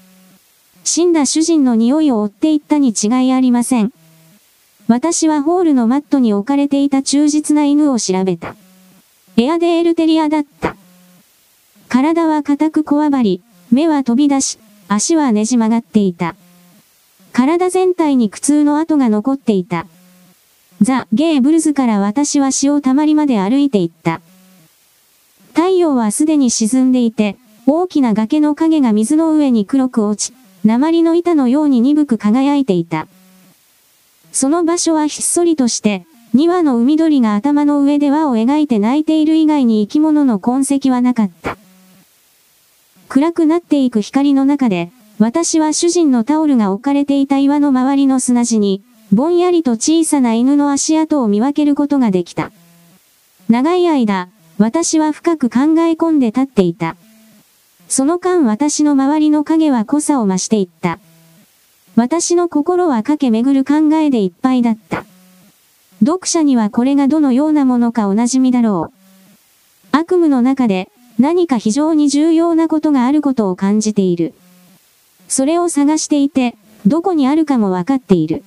[0.82, 3.92] 死んだ主人の匂いを追っていったに違いありません。
[4.88, 8.56] 私はホールのマットに置かれていた忠実な犬を調べた。
[9.36, 10.74] エアデールテリアだった。
[11.88, 16.34] 体は硬くこわばり、目は飛び出し、足はねじ曲がっていた。
[17.32, 19.86] 体全体に苦痛の跡が残っていた。
[20.84, 24.20] ザ・ゲーブルズから私は潮たまりまで歩いていった。
[25.54, 33.08] 太陽はすでに沈んでいて、大きな崖の影が水の上に黒く落ち、鉛の板のように鈍く輝いていた。
[34.30, 41.56] その場所はひっそりとして、2羽の海鳥が頭の上で輪を描いて泣いている以外に生き物の痕跡はなかった。
[43.08, 48.82] 暗くなっていく光の中で、私は主人のタオルが置かれていた岩の周りの砂地に、
[49.14, 52.50] ぼんやりと小さな犬の足跡を見分けることができた。
[53.48, 56.96] 長い間、私は深く考え込んで立っていた。
[57.88, 60.98] その間私の周りの影は濃さを増していった。
[61.94, 65.04] 私の心は駆け巡る考えでいっぱいだった。
[66.00, 68.94] 読者にはこれがどのようなものかお馴染みだろう。
[69.92, 74.34] 悪夢の中で、何か非常に重要なことがあることを感じている。
[75.28, 78.42] それを探していて、どこにあるかもわかっている。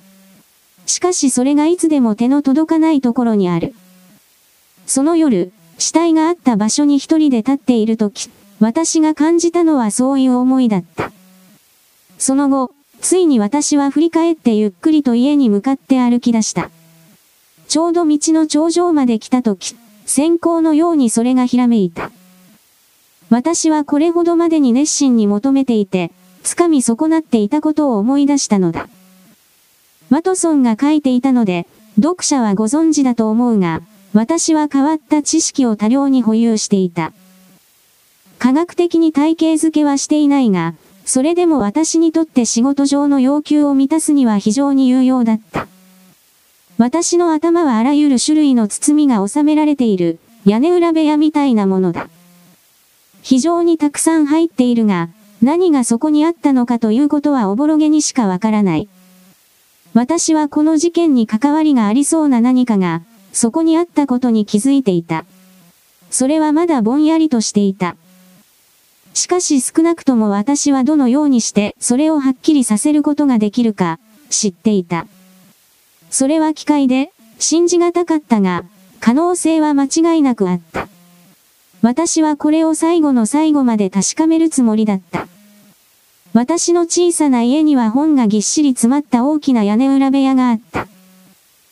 [0.88, 3.74] しかしそれがいつでも手の届かないところにある。
[4.86, 11.12] その夜、死体があった場所に一人で立っているとき、私が感じたのはそういう思いだった。
[12.18, 12.72] その後、
[13.02, 16.70] ついに私は振り返ってゆっくりと家に向かって歩き出した。
[17.68, 22.10] ちょうど道の頂上まで来たとき、閃光のようにそれがひらめいた。
[23.28, 26.12] 私はこれほどまでに熱心に求めていて、
[26.44, 28.88] 掴み損なっていたことを思い出したのだ。
[30.10, 33.82] ワトソンが書いていたので、読者はご存知だと思うが、
[34.14, 37.12] 私は変わった知識を多量に保有していた。
[38.38, 45.66] 科学的に体系づけはしていないが、それでも私にとって仕事上の要求を満たすには非常に有用だった。
[46.78, 52.08] 私の頭はあらゆる種類の包みが収められている、屋根裏部屋みたいなものだ。
[53.20, 55.08] 非常にたくさん入っているが、
[55.42, 58.88] 何がそこにあったのかということはおぼろげにしかわからない。
[59.94, 65.24] 私はこの事件に関わりがありそうな何かが、そこにあったことに気づいていた。
[66.10, 67.96] それはまだぼんやりとしていた。
[69.14, 73.98] しかし少なくとも私はどのようにしてそれをはっきりさせることができるか、
[74.30, 75.06] 知っていた。
[76.10, 78.64] それは機械で、信じがたかったが、
[79.00, 80.88] 可能性は間違いなくあった。
[81.82, 85.28] 私はこれを最後の最後まで確かめるつもりだった。
[86.34, 90.86] 私の小さな家には本がぎっしり詰まった大きな屋根裏部屋があった。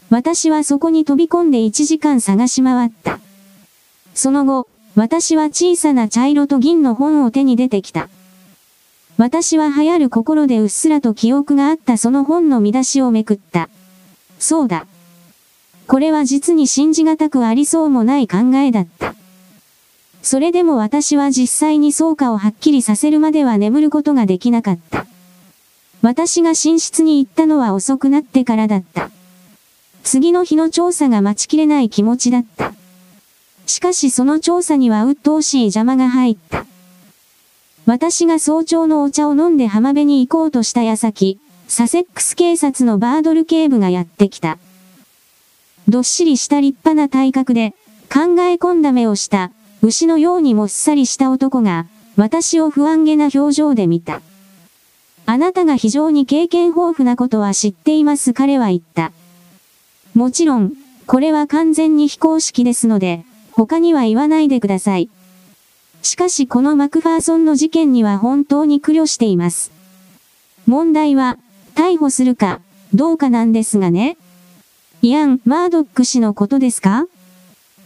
[0.09, 3.19] 私はそこに飛び込んで1時間探し回った。
[4.15, 8.09] その後、私は小さな茶色と銀の本を手に出てきた。
[9.19, 13.69] 私は流行る心でうっすらと記憶があったその本の見出しをめくった。
[14.39, 14.87] そうだ。
[15.87, 19.15] これは実に信じがたくありそうもない考えだった。
[20.27, 25.07] それでも私は実際にそうかをはっきりさせるまでは眠ることができなかった。
[26.03, 29.13] 私が寝室に行ったのは遅くなってからだった。
[30.03, 32.73] 次の日の調査が待ちきれない気持ちだった。
[33.67, 36.67] しかしその調査には鬱陶しい邪魔が入った。
[37.87, 44.59] 私が早朝のお茶を飲んで浜辺に行こうとした矢先、サセックス警察のバードル警部がやってきた。
[45.87, 47.75] どっしりした立派な体格で、
[48.13, 49.53] 考え込んだ目をした、
[49.83, 54.23] 牛のようにもっさりした男が、私を不安げな表情で見た。
[55.27, 59.13] あなたが非常に経験豊富なことは知っています彼は言った。
[60.15, 60.73] もちろん、
[61.07, 65.11] これは完全に非公式ですので、他には言わないでください。
[66.03, 69.73] しかしこのマクファーソンの事件には本当に苦慮しています。
[70.67, 71.39] 問題は、
[71.75, 72.61] 逮捕するか、
[72.95, 74.17] どうかなんですがね。
[75.03, 77.07] イアン・マードック氏のことですか？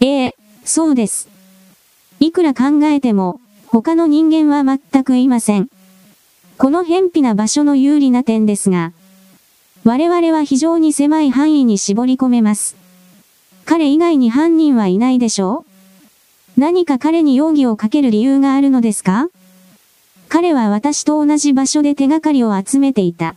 [0.01, 1.30] ええ、そうです。
[2.21, 5.71] いくら考えても、他の人間は全くいません。
[6.59, 8.93] この偏僻な場所の有利な点ですが、
[9.85, 12.77] 我々は非常に狭い範囲に絞り込めます。
[13.65, 15.65] 彼以外に犯人はいないでしょ
[16.57, 19.31] う何か彼に容疑をかける理由があるのですか？
[20.29, 23.35] 彼は私と同じ場所で手がかりを集めていた。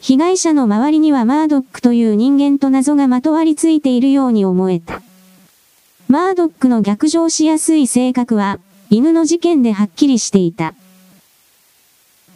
[0.00, 5.02] 被害者の周りにはマードックという人間と謎がまとわりついているように思えた。
[6.08, 10.74] マードックの逆上しやすい性格は、犬の事件ではっきりしていた。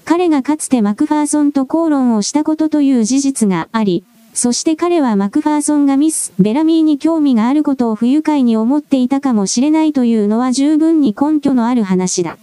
[0.05, 4.03] 彼がかつてマクファーソンと口論をしたことという事実があり、
[4.35, 12.39] そして彼はマクファーソンがミス・ベラミーに興味があることを不愉快に思っていたかもしれないというのは十分に根拠のある話だ。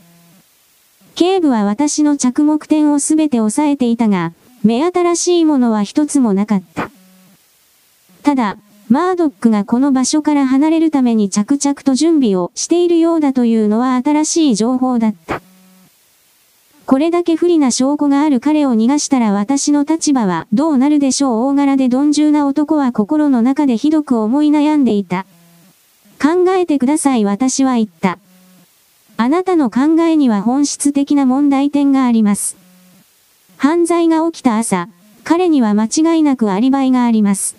[1.15, 4.32] 警部は私の着目点をすべて抑えていたが、
[4.63, 6.89] 目新しいものは一つもなかった。
[8.23, 8.57] ただ、
[8.89, 15.41] マードックがこの場所から離れるために着々と準備をしているようだというのは新しい情報だった。
[16.85, 25.25] これだけ不利な証拠がある彼を逃がしたら私の立場はどうなるでしょう大柄で鈍重な男は心の中でひどく思い悩んでいた。
[26.21, 28.19] 考えてください私は言った。
[29.17, 32.55] あなたの考えには本質的な問題点があります。
[33.57, 34.88] 犯罪が起きた朝、
[35.25, 37.56] 彼には間違いなくアリバイがあります。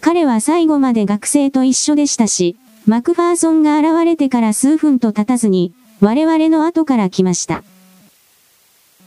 [0.00, 7.64] 彼は最後まで学生と一緒でしたし、マクファーソンが現れてから数分と経たずに、我々の後から来ました。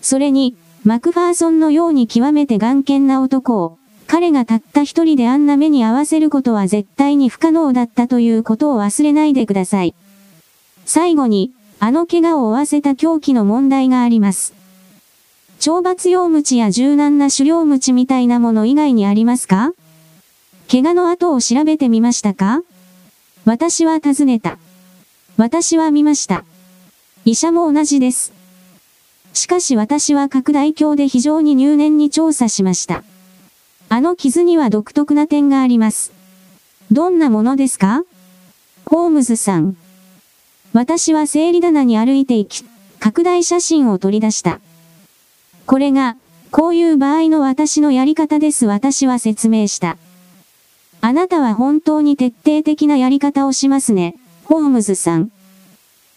[0.01, 3.77] それに、マクファーソンのように極めて眼見な男を、
[4.07, 9.95] 彼がたった一人であんな目に合わせることは絶対に不可能だったということを忘れないでください。
[10.85, 14.53] 最後に、あの怪我を負わせた狂気の問題があります。
[15.59, 19.71] 懲罰用鞭や柔軟な狩猟鞭みたいなもの以外にありますか？
[20.71, 22.61] 怪我の後を調べてみましたか？
[23.43, 24.57] 私は尋ねた。
[25.35, 26.45] 私は見ました。
[27.25, 28.31] 医者も同じです。
[29.33, 33.03] しかし私は拡大鏡で非常に入念に調査しました。
[33.89, 36.13] あの傷には独特な点があります。
[36.89, 38.05] どんなものですか？
[38.85, 39.75] ホームズさん。
[40.71, 42.63] 私は整理棚に歩いていき、
[42.97, 44.61] 拡大写真を取り出した。
[45.65, 46.15] これが、
[46.49, 49.97] こういう場合の私のやり方です私は説明した。
[51.03, 55.31] あなたは本当に徹底的なやり方をしますね、ホームズさん。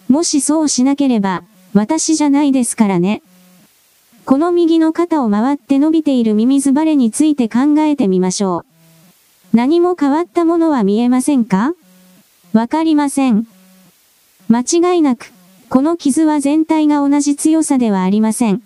[0.09, 3.23] もしそうしなければ、私じゃないですからね。
[4.27, 8.65] この右の肩を回って伸びているミミズバレについて考えてみましょ
[9.53, 9.57] う。
[9.57, 11.75] 何も変わったものは見えませんか？
[12.53, 13.47] わかりません。
[14.49, 15.33] 間違いなく、
[15.71, 18.63] この傷は全体が同じ強さではありません。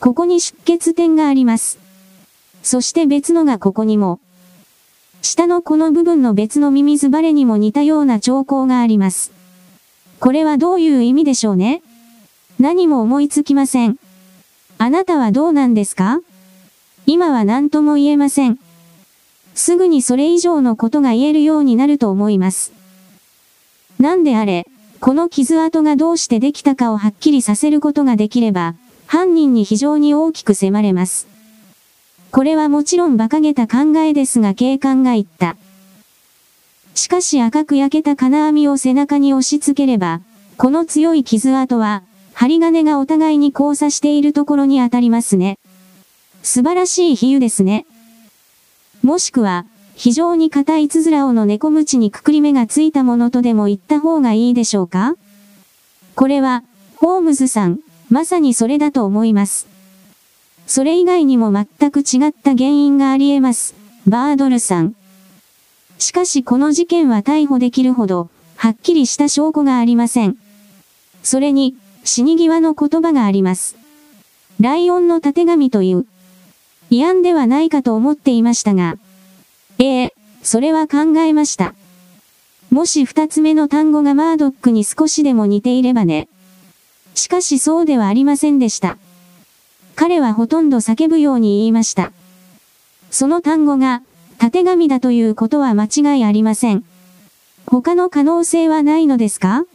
[0.00, 1.78] ここに出血点があります。
[2.62, 4.18] そして別のがここにも。
[5.22, 9.32] 下のこの部分の別のミミズバレにも似たような兆候があります。
[10.18, 11.82] これはどういう意味でしょうね？
[12.58, 13.98] 何も思いつきません。
[14.78, 16.20] あなたはどうなんですか？
[17.06, 18.58] 今は何とも言えません。
[19.54, 22.72] すぐにそれ以上のことが言えるようになると思います。
[23.98, 24.66] なんであれ、
[25.00, 28.74] この傷跡がどうしてできたかをはっきりさせることができれば、
[29.06, 31.26] 犯人に非常に大きく迫れます。
[32.30, 35.56] これはもちろん馬鹿げた考えですが警官が言った。
[36.94, 40.20] しかし赤く焼けた金網を背中に押し付ければ、
[40.56, 42.02] この強い傷跡は、
[42.32, 45.58] 針金がお互いに交差しているところに当たりますね。
[46.42, 47.86] 素晴らしい比喩ですね。
[49.02, 49.66] もしくは、
[49.96, 55.14] 非常に硬いつづらをの猫鞭にくくり目がついたものとでも言った方がいいでしょうか？
[56.14, 56.62] これは、
[56.96, 59.66] ホームズさん、まさにそれだと思います。
[60.70, 63.74] それ以外にも全く違った原因があり得ます。
[64.06, 64.94] バードルさん。
[65.98, 70.36] しかしこの事件は逮捕できるほど、はっきりした証拠がありません。
[71.24, 73.76] それに、死に際の言葉があります。
[74.60, 76.06] ライオンの縦紙という。
[76.88, 78.96] 違案ではないかと思っていましたが。
[79.80, 80.14] ええ
[80.44, 81.74] それは考えました。
[82.70, 86.28] もし二つ目の単語がマードックに少しでも似ていればね。
[87.16, 88.98] しかしそうではありませんでした。
[89.96, 92.12] 彼はほとんど叫ぶように言いました。
[93.10, 94.02] その単語が、
[94.38, 96.84] 縦紙だということは間違いありません。
[97.66, 99.66] 他の可能性はないのですか？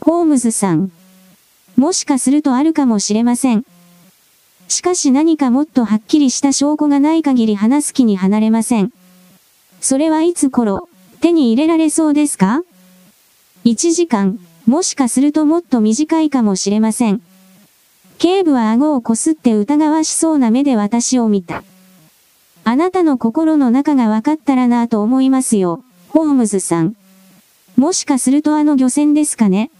[0.00, 0.92] ホームズさん。
[1.76, 3.64] もしかするとあるかもしれません。
[4.68, 8.92] しかし何かもっとはっきりした証拠がない限り話す気に離れません。
[9.80, 10.88] それはいつ頃、
[11.20, 12.62] 手に入れられそうですか
[13.64, 17.22] ?1 時間、もしかするともっと短いかもしれません。
[18.18, 21.62] 警部は顎をこすって疑わしそうな目で私を見た。
[22.64, 26.96] あなたの心の中が分かったらなぁと思いますよ、ホームズさん。
[27.76, 29.70] もしかするとあの漁船ですかね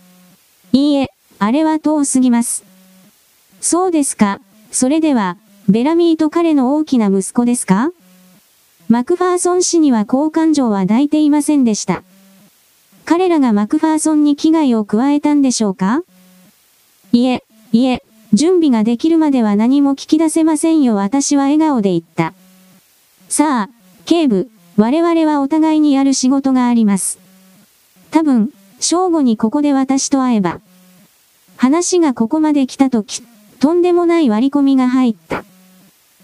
[0.72, 1.08] いいえ、
[1.40, 2.64] あれは遠すぎます。
[3.60, 5.36] そうですか、それでは、
[5.68, 7.90] ベラミーと彼の大きな息子ですか？
[8.88, 12.04] マクファーソン氏には交換状は抱いていませんでした。
[13.04, 16.02] 彼らがマクファーソンに危害を加えたんでしょうか？
[17.12, 18.02] いえ、いえ、
[18.32, 22.34] 準備ができるまでは何も聞き出せませんよ私は笑顔で言った。
[23.28, 23.70] さあ、
[24.04, 27.18] 警部、我々はお互いにやる仕事があります。
[28.10, 30.60] 多分、正午にここで私と会えば。
[31.56, 33.22] 話がここまで来たとき、
[33.58, 35.44] とんでもない割り込みが入った。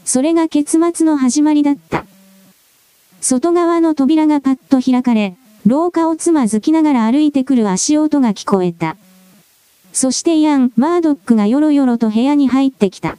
[0.05, 2.05] それが結末の始まりだった。
[3.21, 5.37] 外側の扉がパッと開かれ、
[5.67, 8.97] 廊下をつまずきながら歩いてくる足音が聞こえた。
[9.95, 13.17] そしてヤン・マードックがよろよろと部屋に入ってきた。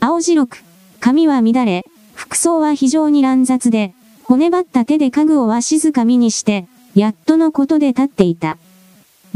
[0.00, 0.64] 青白く、
[0.98, 3.94] 髪は乱れ、服装は非常に乱雑で、
[4.24, 6.66] 骨張った手で家具をわしづかみにして、
[6.96, 8.58] やっとのことで立っていた。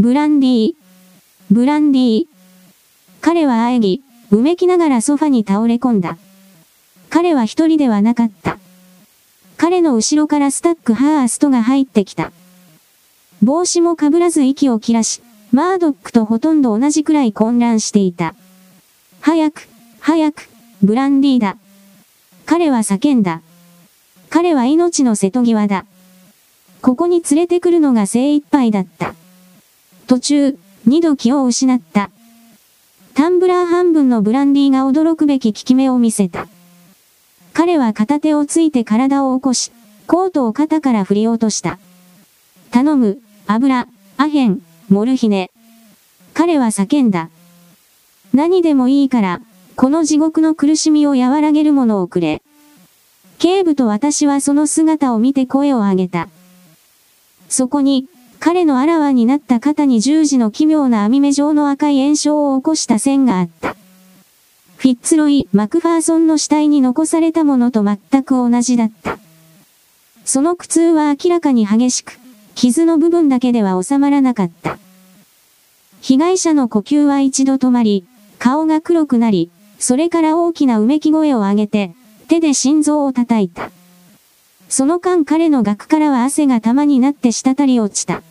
[0.00, 0.74] ブランディー。
[1.48, 2.26] ブランディー。
[3.20, 4.02] 彼は喘ぎ、
[4.32, 6.18] うめきながらソファに倒れ込んだ。
[7.08, 8.58] 彼は一人ではなかった。
[9.56, 12.32] 彼の後ろからスタックハーストが入ってきた。
[13.42, 15.22] 帽子もかぶらず息を切らし、
[15.52, 18.34] マードックとほとんど同じくらい混乱していた。
[19.20, 20.48] 早く、早く、
[20.82, 21.56] ブランディーだ。
[22.46, 23.42] 彼は叫んだ。
[24.28, 25.86] 彼は命の瀬戸際だ。
[26.82, 29.14] ここに連れてくるのが精一杯だった。
[30.06, 32.10] 途中、二度気を失った。
[33.14, 36.46] タンブラー半分のブランディーが驚くべき効き目を見せた。
[37.52, 39.72] 彼は片手をついて体を起こし、
[40.06, 41.78] コートを肩から振り落とした。
[42.70, 45.52] 頼む、油、アヘン、モルヒネ。
[46.34, 47.30] 彼は叫んだ。
[48.34, 49.40] 何でもいいから、
[49.76, 52.42] この地獄の苦しみを和らげるものをくれ。
[53.38, 56.28] 警部と私はその姿を見て声を上げた。
[57.48, 58.08] そこに、
[58.40, 63.76] 彼のあらわになった肩に十字の奇妙な網目状の赤い炎症を起こした線があった。
[64.76, 69.18] フィッツロイ・マクファーソンの死体に残されたものと全く同じだった。
[70.24, 72.19] その苦痛は明らかに激しく、
[72.54, 74.78] 傷の部分だけでは収まらなかった。
[76.00, 78.04] 被害者の呼吸は一度止まり、
[78.38, 81.94] 顔が黒くなり、それから大きなうめき声を上げて、
[82.28, 83.70] 手で心臓を叩いた。
[84.68, 88.22] その間彼の額からは汗が玉になって滴り落ちた。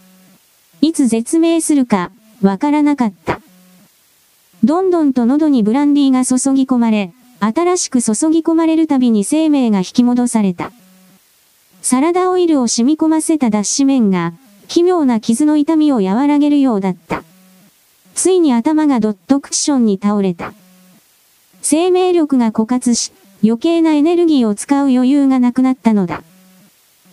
[0.82, 2.12] いつ絶命するか、
[2.42, 3.42] わからなかった。
[4.64, 10.72] どんどんと喉にブランディーが注ぎ込まれ、新しく注ぎ込まれるたびに生命が引き戻された。
[11.82, 14.34] サラダオイルを染み込ませた脱脂麺が、
[14.68, 17.24] 奇妙な傷の痛みを和らげるようだった。
[18.14, 20.54] ついに頭がドットクッションに倒れた。
[21.62, 23.12] 生命力が枯渇し、
[23.44, 26.24] 余計なエネルギーを使う余裕がなくなったのだ。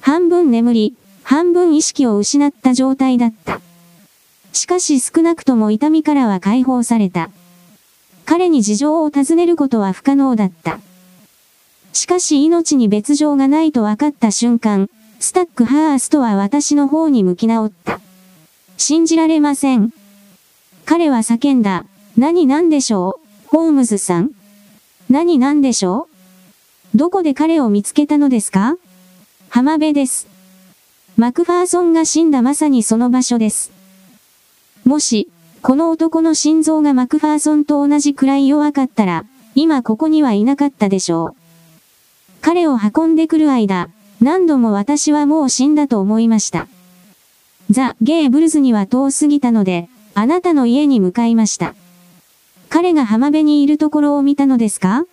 [0.01, 3.61] 半分眠り、半分意識を失った状態だった。
[4.53, 7.31] しかし少なくとも痛みからは解放された。
[8.25, 10.81] 彼に事情を尋ねることは不可能だった。
[11.97, 18.01] しかし命に別状がないと分かった瞬間、スタックハーストは私の方に向き直った。
[18.77, 19.95] 信じられません。
[20.85, 21.87] 彼は叫んだ。
[22.19, 23.49] 何何でしょう？
[23.49, 24.33] ホームズさん
[25.09, 26.07] 何何でしょ
[26.95, 26.99] う？
[26.99, 28.77] どこで彼を見つけたのですか？
[29.49, 30.29] 浜辺です。
[31.17, 33.73] マクファーソンが死んだまさにその場所です。
[34.85, 35.31] もし、
[35.63, 39.25] この男の心臓がマクファーソンと同じくらい弱かったら、
[39.55, 41.46] 今ここにはいなかったでしょう。
[42.47, 43.89] 彼を運んでくる間、
[44.21, 46.69] 何度も私はもう死んだと思いました。
[47.71, 51.75] ザ・ゲーブルズには遠すぎたので、あなたの家に向かいました。
[52.69, 55.07] 彼が浜辺にいるところを見たのですか？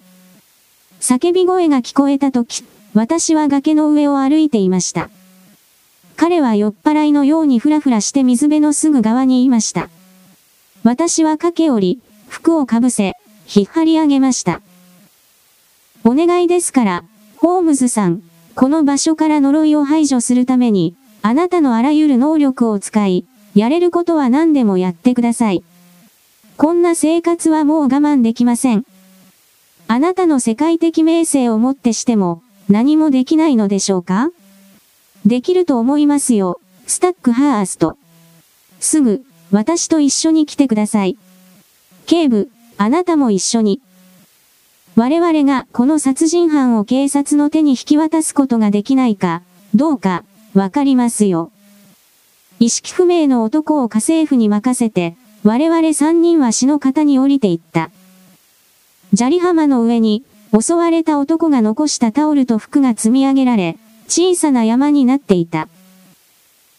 [1.00, 2.64] 叫び声が聞こえたとき、
[2.94, 5.10] 私は崖の上を歩いていました。
[6.16, 9.90] 彼は酔っ払いのようにふらふらして水辺のすぐ側にいました。
[10.84, 13.14] 私は駆け下り、服をかぶせ、
[13.52, 14.62] 引っ張り上げました。
[16.04, 17.04] お願いですから、
[17.44, 18.24] ホームズさん、
[18.56, 25.62] この場所から呪いを排除するために、あなたのあらゆる能力を使い、やれることは何でもやってください。
[26.56, 28.86] こんな生活はもう我慢できません。
[29.90, 34.30] あなたの世界的名声をもってしても、何もできないのでしょうか？
[35.26, 37.98] できると思いますよ、スタックハースト。
[38.80, 39.22] すぐ、
[39.52, 41.18] 私と一緒に来てください。
[42.06, 43.82] 警部、あなたも一緒に。
[44.96, 49.42] 我々がこの殺人犯を警察の手に引き渡すことができないか、
[49.74, 50.24] どうか、
[50.54, 51.52] わかりますよ。
[52.60, 57.90] 意識不明の男を家政婦に任せて、我々三人は死の型に降りていった。
[59.16, 60.24] 砂利浜の上に、
[60.58, 63.78] 襲われた男が残したタオルと服が積み上げられ、
[64.08, 65.68] 小さな山になっていた。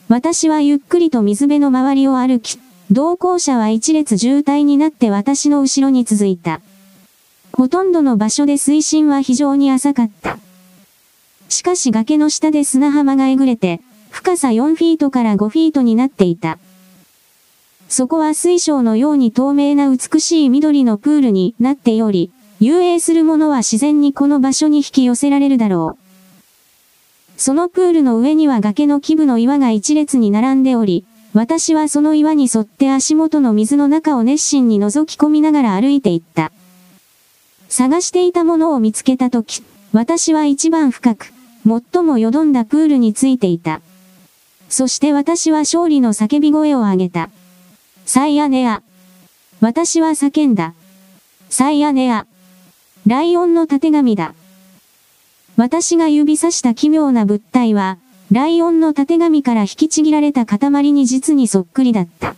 [0.08, 2.60] 私はゆっくりと水辺の周りを歩き、
[2.92, 6.60] 同行者は一列渋滞になって私の後ろに続いた。
[7.56, 10.38] ほとんどの場所で水深は非常に浅かった。
[11.48, 13.80] しかし崖の下で砂浜がえぐれて、
[14.10, 16.58] 深さ4フィートから5フィートになっていた。
[17.88, 27.40] そこは水晶のように透明な美しい緑のプールになっており、遊泳する者は自然にこの場所に引き寄せられるだろう。
[27.40, 36.50] そのプールの上には崖の基部の岩が一列に並んでおり、私はその岩に沿って足元の水の中を熱心に覗き込みながら歩いていった。
[37.76, 39.60] 探していたものを見つけたとき、
[39.92, 41.32] 私は一番深く、
[41.66, 43.80] 最もよどんだプールについていた。
[44.68, 47.30] そして私は勝利の叫び声を上げた。
[48.06, 48.80] サイアネア。
[49.60, 50.72] 私は叫んだ。
[51.50, 52.28] サイアネア。
[53.08, 54.34] ライオンの縦紙だ。
[55.56, 57.98] 私が指さした奇妙な物体は、
[58.30, 62.36] ライオンの縦紙から引きちぎられた塊に実にそっくりだった。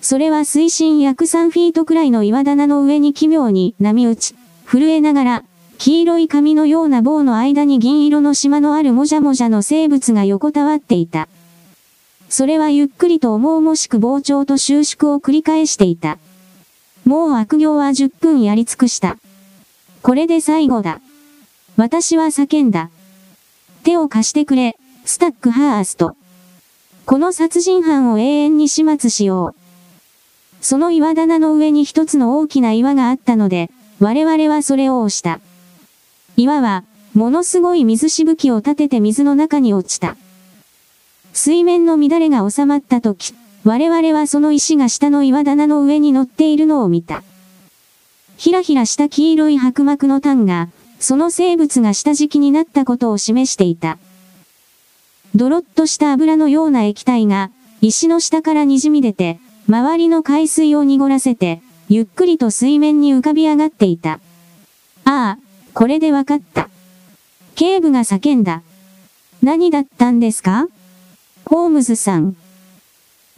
[0.00, 4.34] それは水深約3フィートくらいの岩棚の上に奇妙に波打ち、
[4.66, 5.44] 震えながら、
[5.78, 11.28] 黄色い紙のような棒の間に銀色の島のあるもじゃもじゃの生物が横たわっていた。
[12.28, 16.18] それはゆっくりと重々しく膨張と収縮を繰り返していた。
[17.04, 19.16] もう悪行は10分やり尽くした。
[20.02, 21.00] これで最後だ。
[21.76, 22.90] 私は叫んだ。
[23.84, 26.16] 手を貸してくれ、スタックハースト。
[27.04, 29.55] この殺人犯を永遠に始末しよう。
[30.68, 35.38] その岩棚の上に一つの大きな岩があったので、我々はそれを押した。
[36.36, 36.82] 岩は、
[37.14, 40.16] ものすごい水しぶきを立てて水の中に落ちた。
[41.32, 47.22] 水面の乱れが収まった時、我々はその石が下の岩棚の上に乗っているのを見た。
[48.36, 53.98] ひらひらした黄色い白膜の炭が、その生物が下敷きになったことを示していた。
[55.36, 57.52] ドロッとした油のような液体が、
[57.82, 59.38] 石の下から滲み出て、
[59.68, 64.20] 周りの海水を濁らせて、ゆっくりと水面に浮かび上がっていた。
[65.04, 65.38] ああ、
[65.74, 66.68] これでわかった。
[67.54, 68.62] 警部が叫んだ。
[69.42, 70.68] 何だったんですか？
[71.44, 72.36] ホームズさん。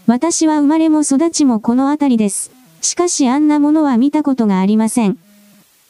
[0.07, 2.51] 私は生まれも育ちもこの辺りです。
[2.81, 5.19] しかしあんなものは見たことがありません。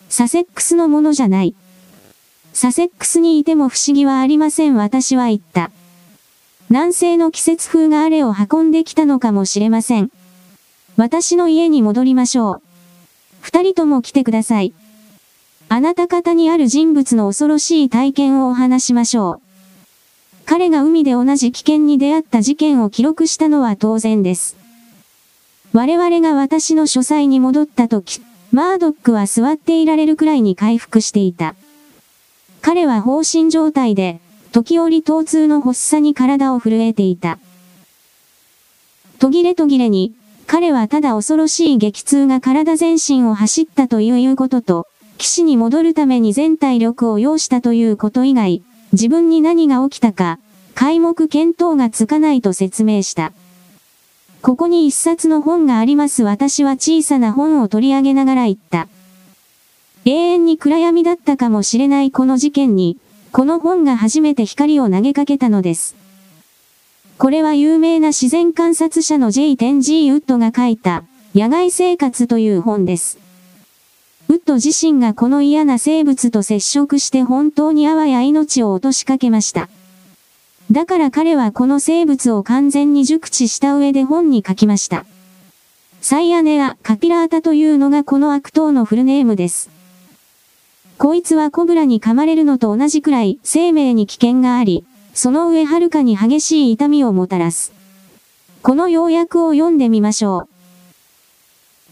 [0.09, 1.55] サセックスのものじゃない。
[2.53, 5.71] サセックスにいても不思議はありません私は言った。
[6.71, 10.11] 南西の季節風があれを運んできたのかもしれません。
[10.99, 12.63] 私の家に戻りましょう。
[13.41, 14.75] 二人とも来てください。
[15.69, 19.41] あなた方にある人物の恐ろしい体験をお話しましょう。
[20.45, 24.57] 彼が海で同じ危険に出会った事件を記録したのは当然です。
[25.73, 28.21] 我々が私の書斎に戻った時、
[28.51, 31.55] マードックは座っていられるくらいに回復していた。
[32.61, 34.19] 彼は放心状態で、
[34.51, 37.39] 時折疼痛の発作に体を震えていた。
[39.21, 40.13] 途切れ途切れに、
[40.49, 44.87] 彼はただ恐ろしい激痛が体全身を走ったということと、
[45.19, 50.39] 騎士に戻るために全体力を要したということ以外、自分に何が起きたか、
[50.75, 53.35] 皆目見当がつかないと説明した。
[54.41, 58.89] ここに一冊の本があります私は小さな本を取り上げながら言った。
[60.07, 62.97] 永遠に暗闇だったかもしれないこの事件に、
[63.33, 66.08] この本が初めて光を投げかけたのです。
[67.19, 69.57] これは有名な自然観察者の J.
[69.57, 71.03] テンジー・ウッドが書いた、
[71.35, 73.19] 野外生活という本です。
[74.29, 79.69] ウッド自身がこの嫌な生物と接触して本当にあわや命を落としかけました。
[80.71, 85.05] だから彼はこの生物を完全に熟知した上で本に書きました。
[86.01, 89.71] サイアネア・カピラータというのがこの悪党のフルネームです。
[90.99, 94.85] こいつはコブラに噛まれるのと同じくらい生命に危険があり、
[95.19, 97.73] その上はるかに激しい痛みをもたらす。
[98.63, 100.47] この要約を読んでみましょ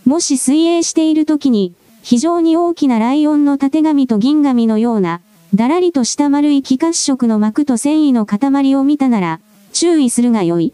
[0.07, 0.09] う。
[0.09, 1.75] もし水泳している時に、
[2.05, 5.23] 非常に大きなライオンの縦紙と銀紙のような、
[5.57, 9.41] だらりとした丸い気褐色の膜と繊維の塊を見たなら、
[9.73, 10.73] 注意するがよい。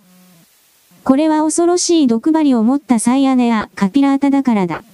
[1.05, 4.85] これは恐ろしい毒針を持ったサイアネやカピラータだからだ。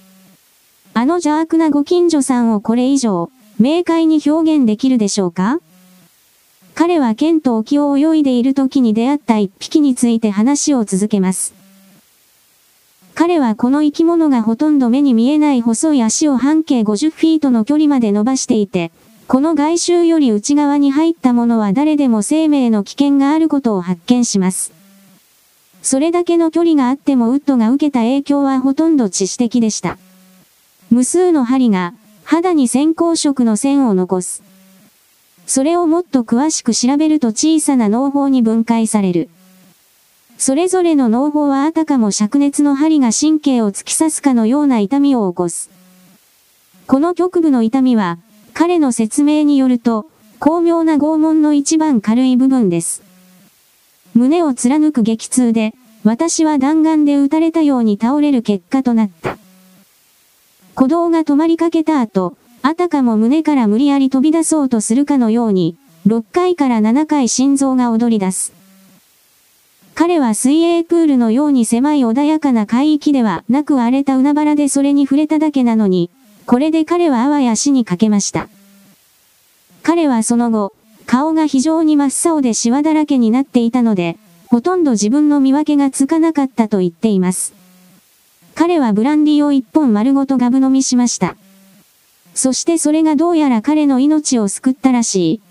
[0.93, 3.29] あの邪悪なご近所さんをこれ以上、
[3.59, 5.59] 明快に表現できるでしょうか？
[6.79, 11.53] 彼は剣と沖を泳いでいる時に出会った一匹について話を続けます。
[13.15, 18.93] 彼はこの生き物がほとんど目に見えない細い足を半径50フィートの距離まで伸ばしていて、
[19.27, 24.71] この外周より内側に入ったものは誰でも生命の危険があることを発見します。
[25.81, 29.97] それだけの距離があってもウッドが受けた影響はほとんど致死的でした。
[30.89, 34.48] 無数の針が肌に線光色の線を残す。
[35.49, 39.29] それをもっと詳しく調べると小さな脳胞に分解される。
[40.37, 45.71] それぞれの脳胞はあたかも灼熱の針が神経を突き刺すかのような痛みを起こす。
[46.85, 48.19] この局部の痛みは、
[48.53, 50.05] 彼の説明によると、
[50.37, 53.01] 巧妙な拷問の一番軽い部分です。
[54.13, 55.73] 胸を貫く激痛で、
[56.03, 59.39] 私は弾丸で撃たれたように倒れる結果となった。
[60.75, 68.53] 鼓動が止まりかけた後、あたかも胸から無理やり飛び出そうとするかのように、6回から7回心臓が踊り出す。
[69.95, 76.09] 彼は水泳プールのように狭い穏やかな海域ではなく荒れた海原でそれに触れただけなのに、
[76.45, 78.49] これで彼はあわや死にかけました。
[79.83, 80.73] 彼はその後、
[81.05, 87.53] 顔が非常に真っ青でシワだらけになっていたので、ほとんど自分の見分けがつかなかったと言っています。
[88.55, 91.35] 彼はブランディを一本丸ごとガブ飲みしました。
[92.39, 95.41] そしてそれがどうやら彼の命を救ったらしい。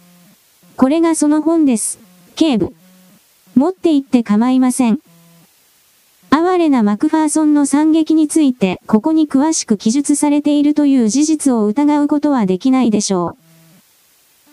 [0.79, 1.99] これがその本です。
[2.35, 2.75] 警部。
[3.55, 4.99] 持って行って構いません。
[6.31, 13.37] 哀れなマクファーソンの惨劇について、ここに詳しく記述されているという事実を疑うことはできないでしょ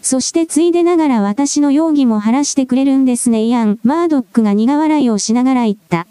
[0.01, 0.05] う。
[0.05, 6.05] そしてついでながら私の容疑も晴らしてくれるんですねイアン・マードックが苦笑いをしながら言った。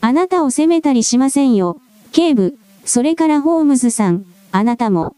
[0.00, 1.80] あなたを責めたりしませんよ。
[2.12, 5.15] 警部、それからホームズさん、あなたも。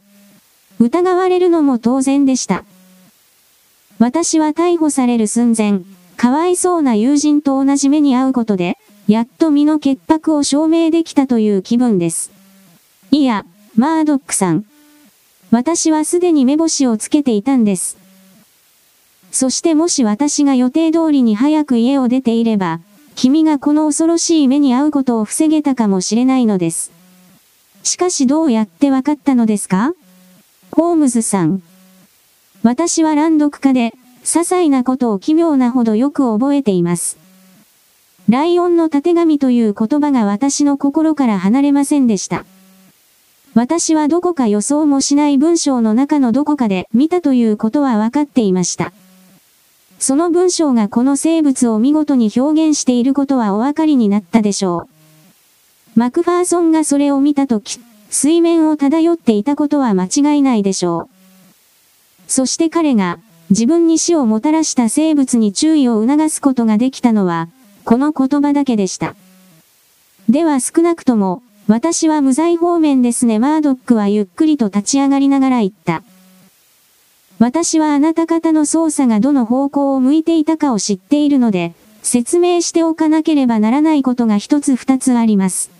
[0.80, 2.64] 疑われるのも当然でした。
[3.98, 5.80] 私は逮捕される寸前、
[6.16, 12.30] かわいそうな友人と同じ目に遭うことで、やっと身の潔白を証明できたという気分です。
[13.10, 13.44] いや、
[13.76, 14.64] マードックさん。
[15.50, 17.96] 私はすでに目星をつけていたんです。
[19.32, 22.80] そしてもし私が予定通りに早く家を出ていれば、
[23.14, 26.92] 君がこの恐ろしい目に遭うことを防げたかもしれないのです。
[27.82, 29.92] しかしどうやってわかったのですか？
[30.78, 31.60] ホームズさん。
[32.62, 37.18] 私は乱読家で、些細なことを奇妙なほどよく覚えています。
[38.28, 42.44] ライオンの縦紙という言葉が私の心から離れませんでした。
[43.54, 48.92] 私はどこか予想もしない文章の中のどこかで見たということは分かっていました。
[49.98, 54.86] その文章がこの生物を見事に表現していることはお分かりになったでしょ
[55.96, 55.98] う。
[55.98, 61.18] マクファーソンがそれを見たとき、水面を漂っていたことは間違いないでしょう。
[62.26, 63.18] そして彼が、
[63.50, 67.48] 自分に死をもたらした生物に注意を促すことができたのは、
[67.84, 69.14] この言葉だけでした。
[70.28, 73.38] では少なくとも、私は無罪方面ですね。
[73.38, 76.02] マードックはゆっくりと立ち上がりながら言った。
[77.38, 85.77] 私はあなた方の操作がどの方向を向いていたかを知っているので、説明しておかなければならないことが一つ二つあります。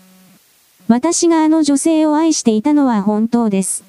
[0.89, 3.83] 私があの女性を愛していたのは本当です。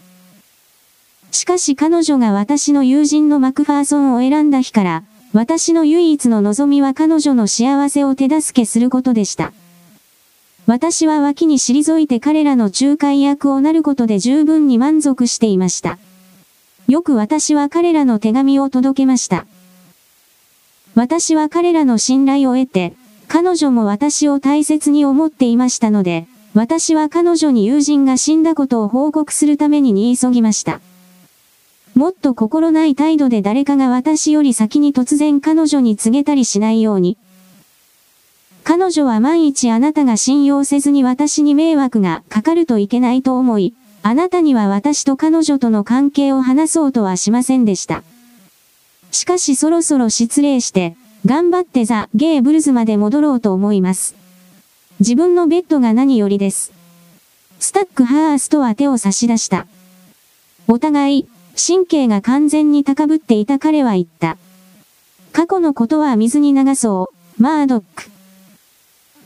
[1.31, 9.55] しかし彼女が私の友人のマクファーソンを選んだ日から、私の唯一の望みは彼女の幸せを手助けすることでした。
[10.67, 15.99] 私は脇に退いて彼らの仲介役をなることで十分に満足していました。
[16.87, 19.47] よく私は彼らの手紙を届けました。
[20.95, 22.93] 私は彼らの信頼を得て、
[23.27, 30.81] 彼女も私を大切に思っていましたので、私は彼女に友人が死んだことを報告するために言い急ぎました。
[31.95, 37.17] もっと心ない態度で誰かが私より先に突然彼女に告げたりしないように。
[38.65, 48.03] 彼女は万一あなたが信用せずに私に迷惑がかかるといけないと思い、あなたには私と彼女との関係を話そうとはしませんでした。
[49.13, 50.97] しかしそろそろ失礼して、
[51.27, 54.20] 頑張ってザ・ゲーブルズまで戻ろうと思います。
[55.01, 56.73] 自分のベッドが何よりです。
[57.59, 59.67] スタックハースとは手を差し出した。
[60.69, 64.37] お互い、神経が完全に高ぶっていた彼は言った。
[65.33, 68.11] 過去のことは水に流そう、マードック。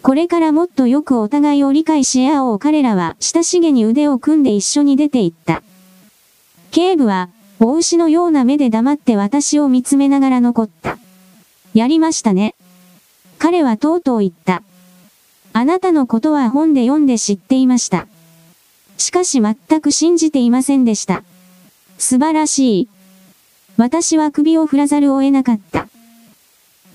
[0.00, 5.64] これからもっとよくお互いを理解し合おう彼らは親しげに腕を組んで一緒に出て行った。
[6.70, 10.98] 警部は、お牛のような目で黙って私を見つめながら残った。
[11.72, 12.54] やりましたね。
[13.40, 14.62] 彼はとうとう言った。
[15.57, 18.09] あなたのことは本で読んで知っていました。
[18.98, 21.22] しかし全く信じていませんでした。
[21.96, 22.88] 素晴らしい。
[23.76, 25.86] 私は首を振らざるを得なかった。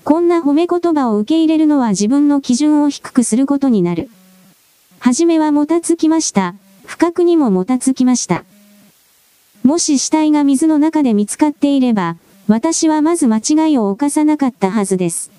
[0.04, 4.10] こんな褒め言葉を受け入れるのは自分の基準を低くすることになる。
[4.98, 6.54] はじめはもたつきました。
[6.84, 8.44] 不覚にももたつきました。
[9.62, 15.30] もし死体が水の中で見つかっていれば、私はまず間違いを犯さなかったはずです。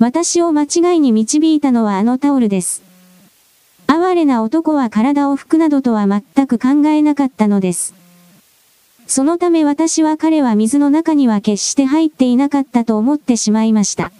[0.00, 2.82] 私を間違いに導いたのはあのタオルです。
[3.86, 7.92] 哀れな男は体を拭くなどとは全く考えなかったのです。
[9.06, 14.10] そのため私は彼は水の中には決して入っていなかったと思ってしまいました。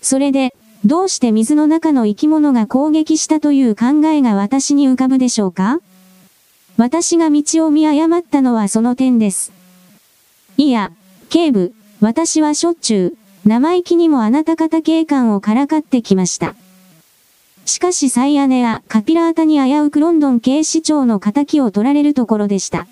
[0.00, 0.54] それで、
[0.84, 5.80] どうして水の中の生き物が攻撃したという考えが私に浮かぶでしょうか？
[6.76, 9.50] 私が道を見誤ったのはその点です。
[10.56, 10.92] いや、
[11.30, 16.54] 警部、私はしょっちゅう、生意気にもあなた方警官をからかってきました。
[17.64, 22.86] しかしサイアネアカピラータに危うくロンドン警視庁の仇を取られるところでした。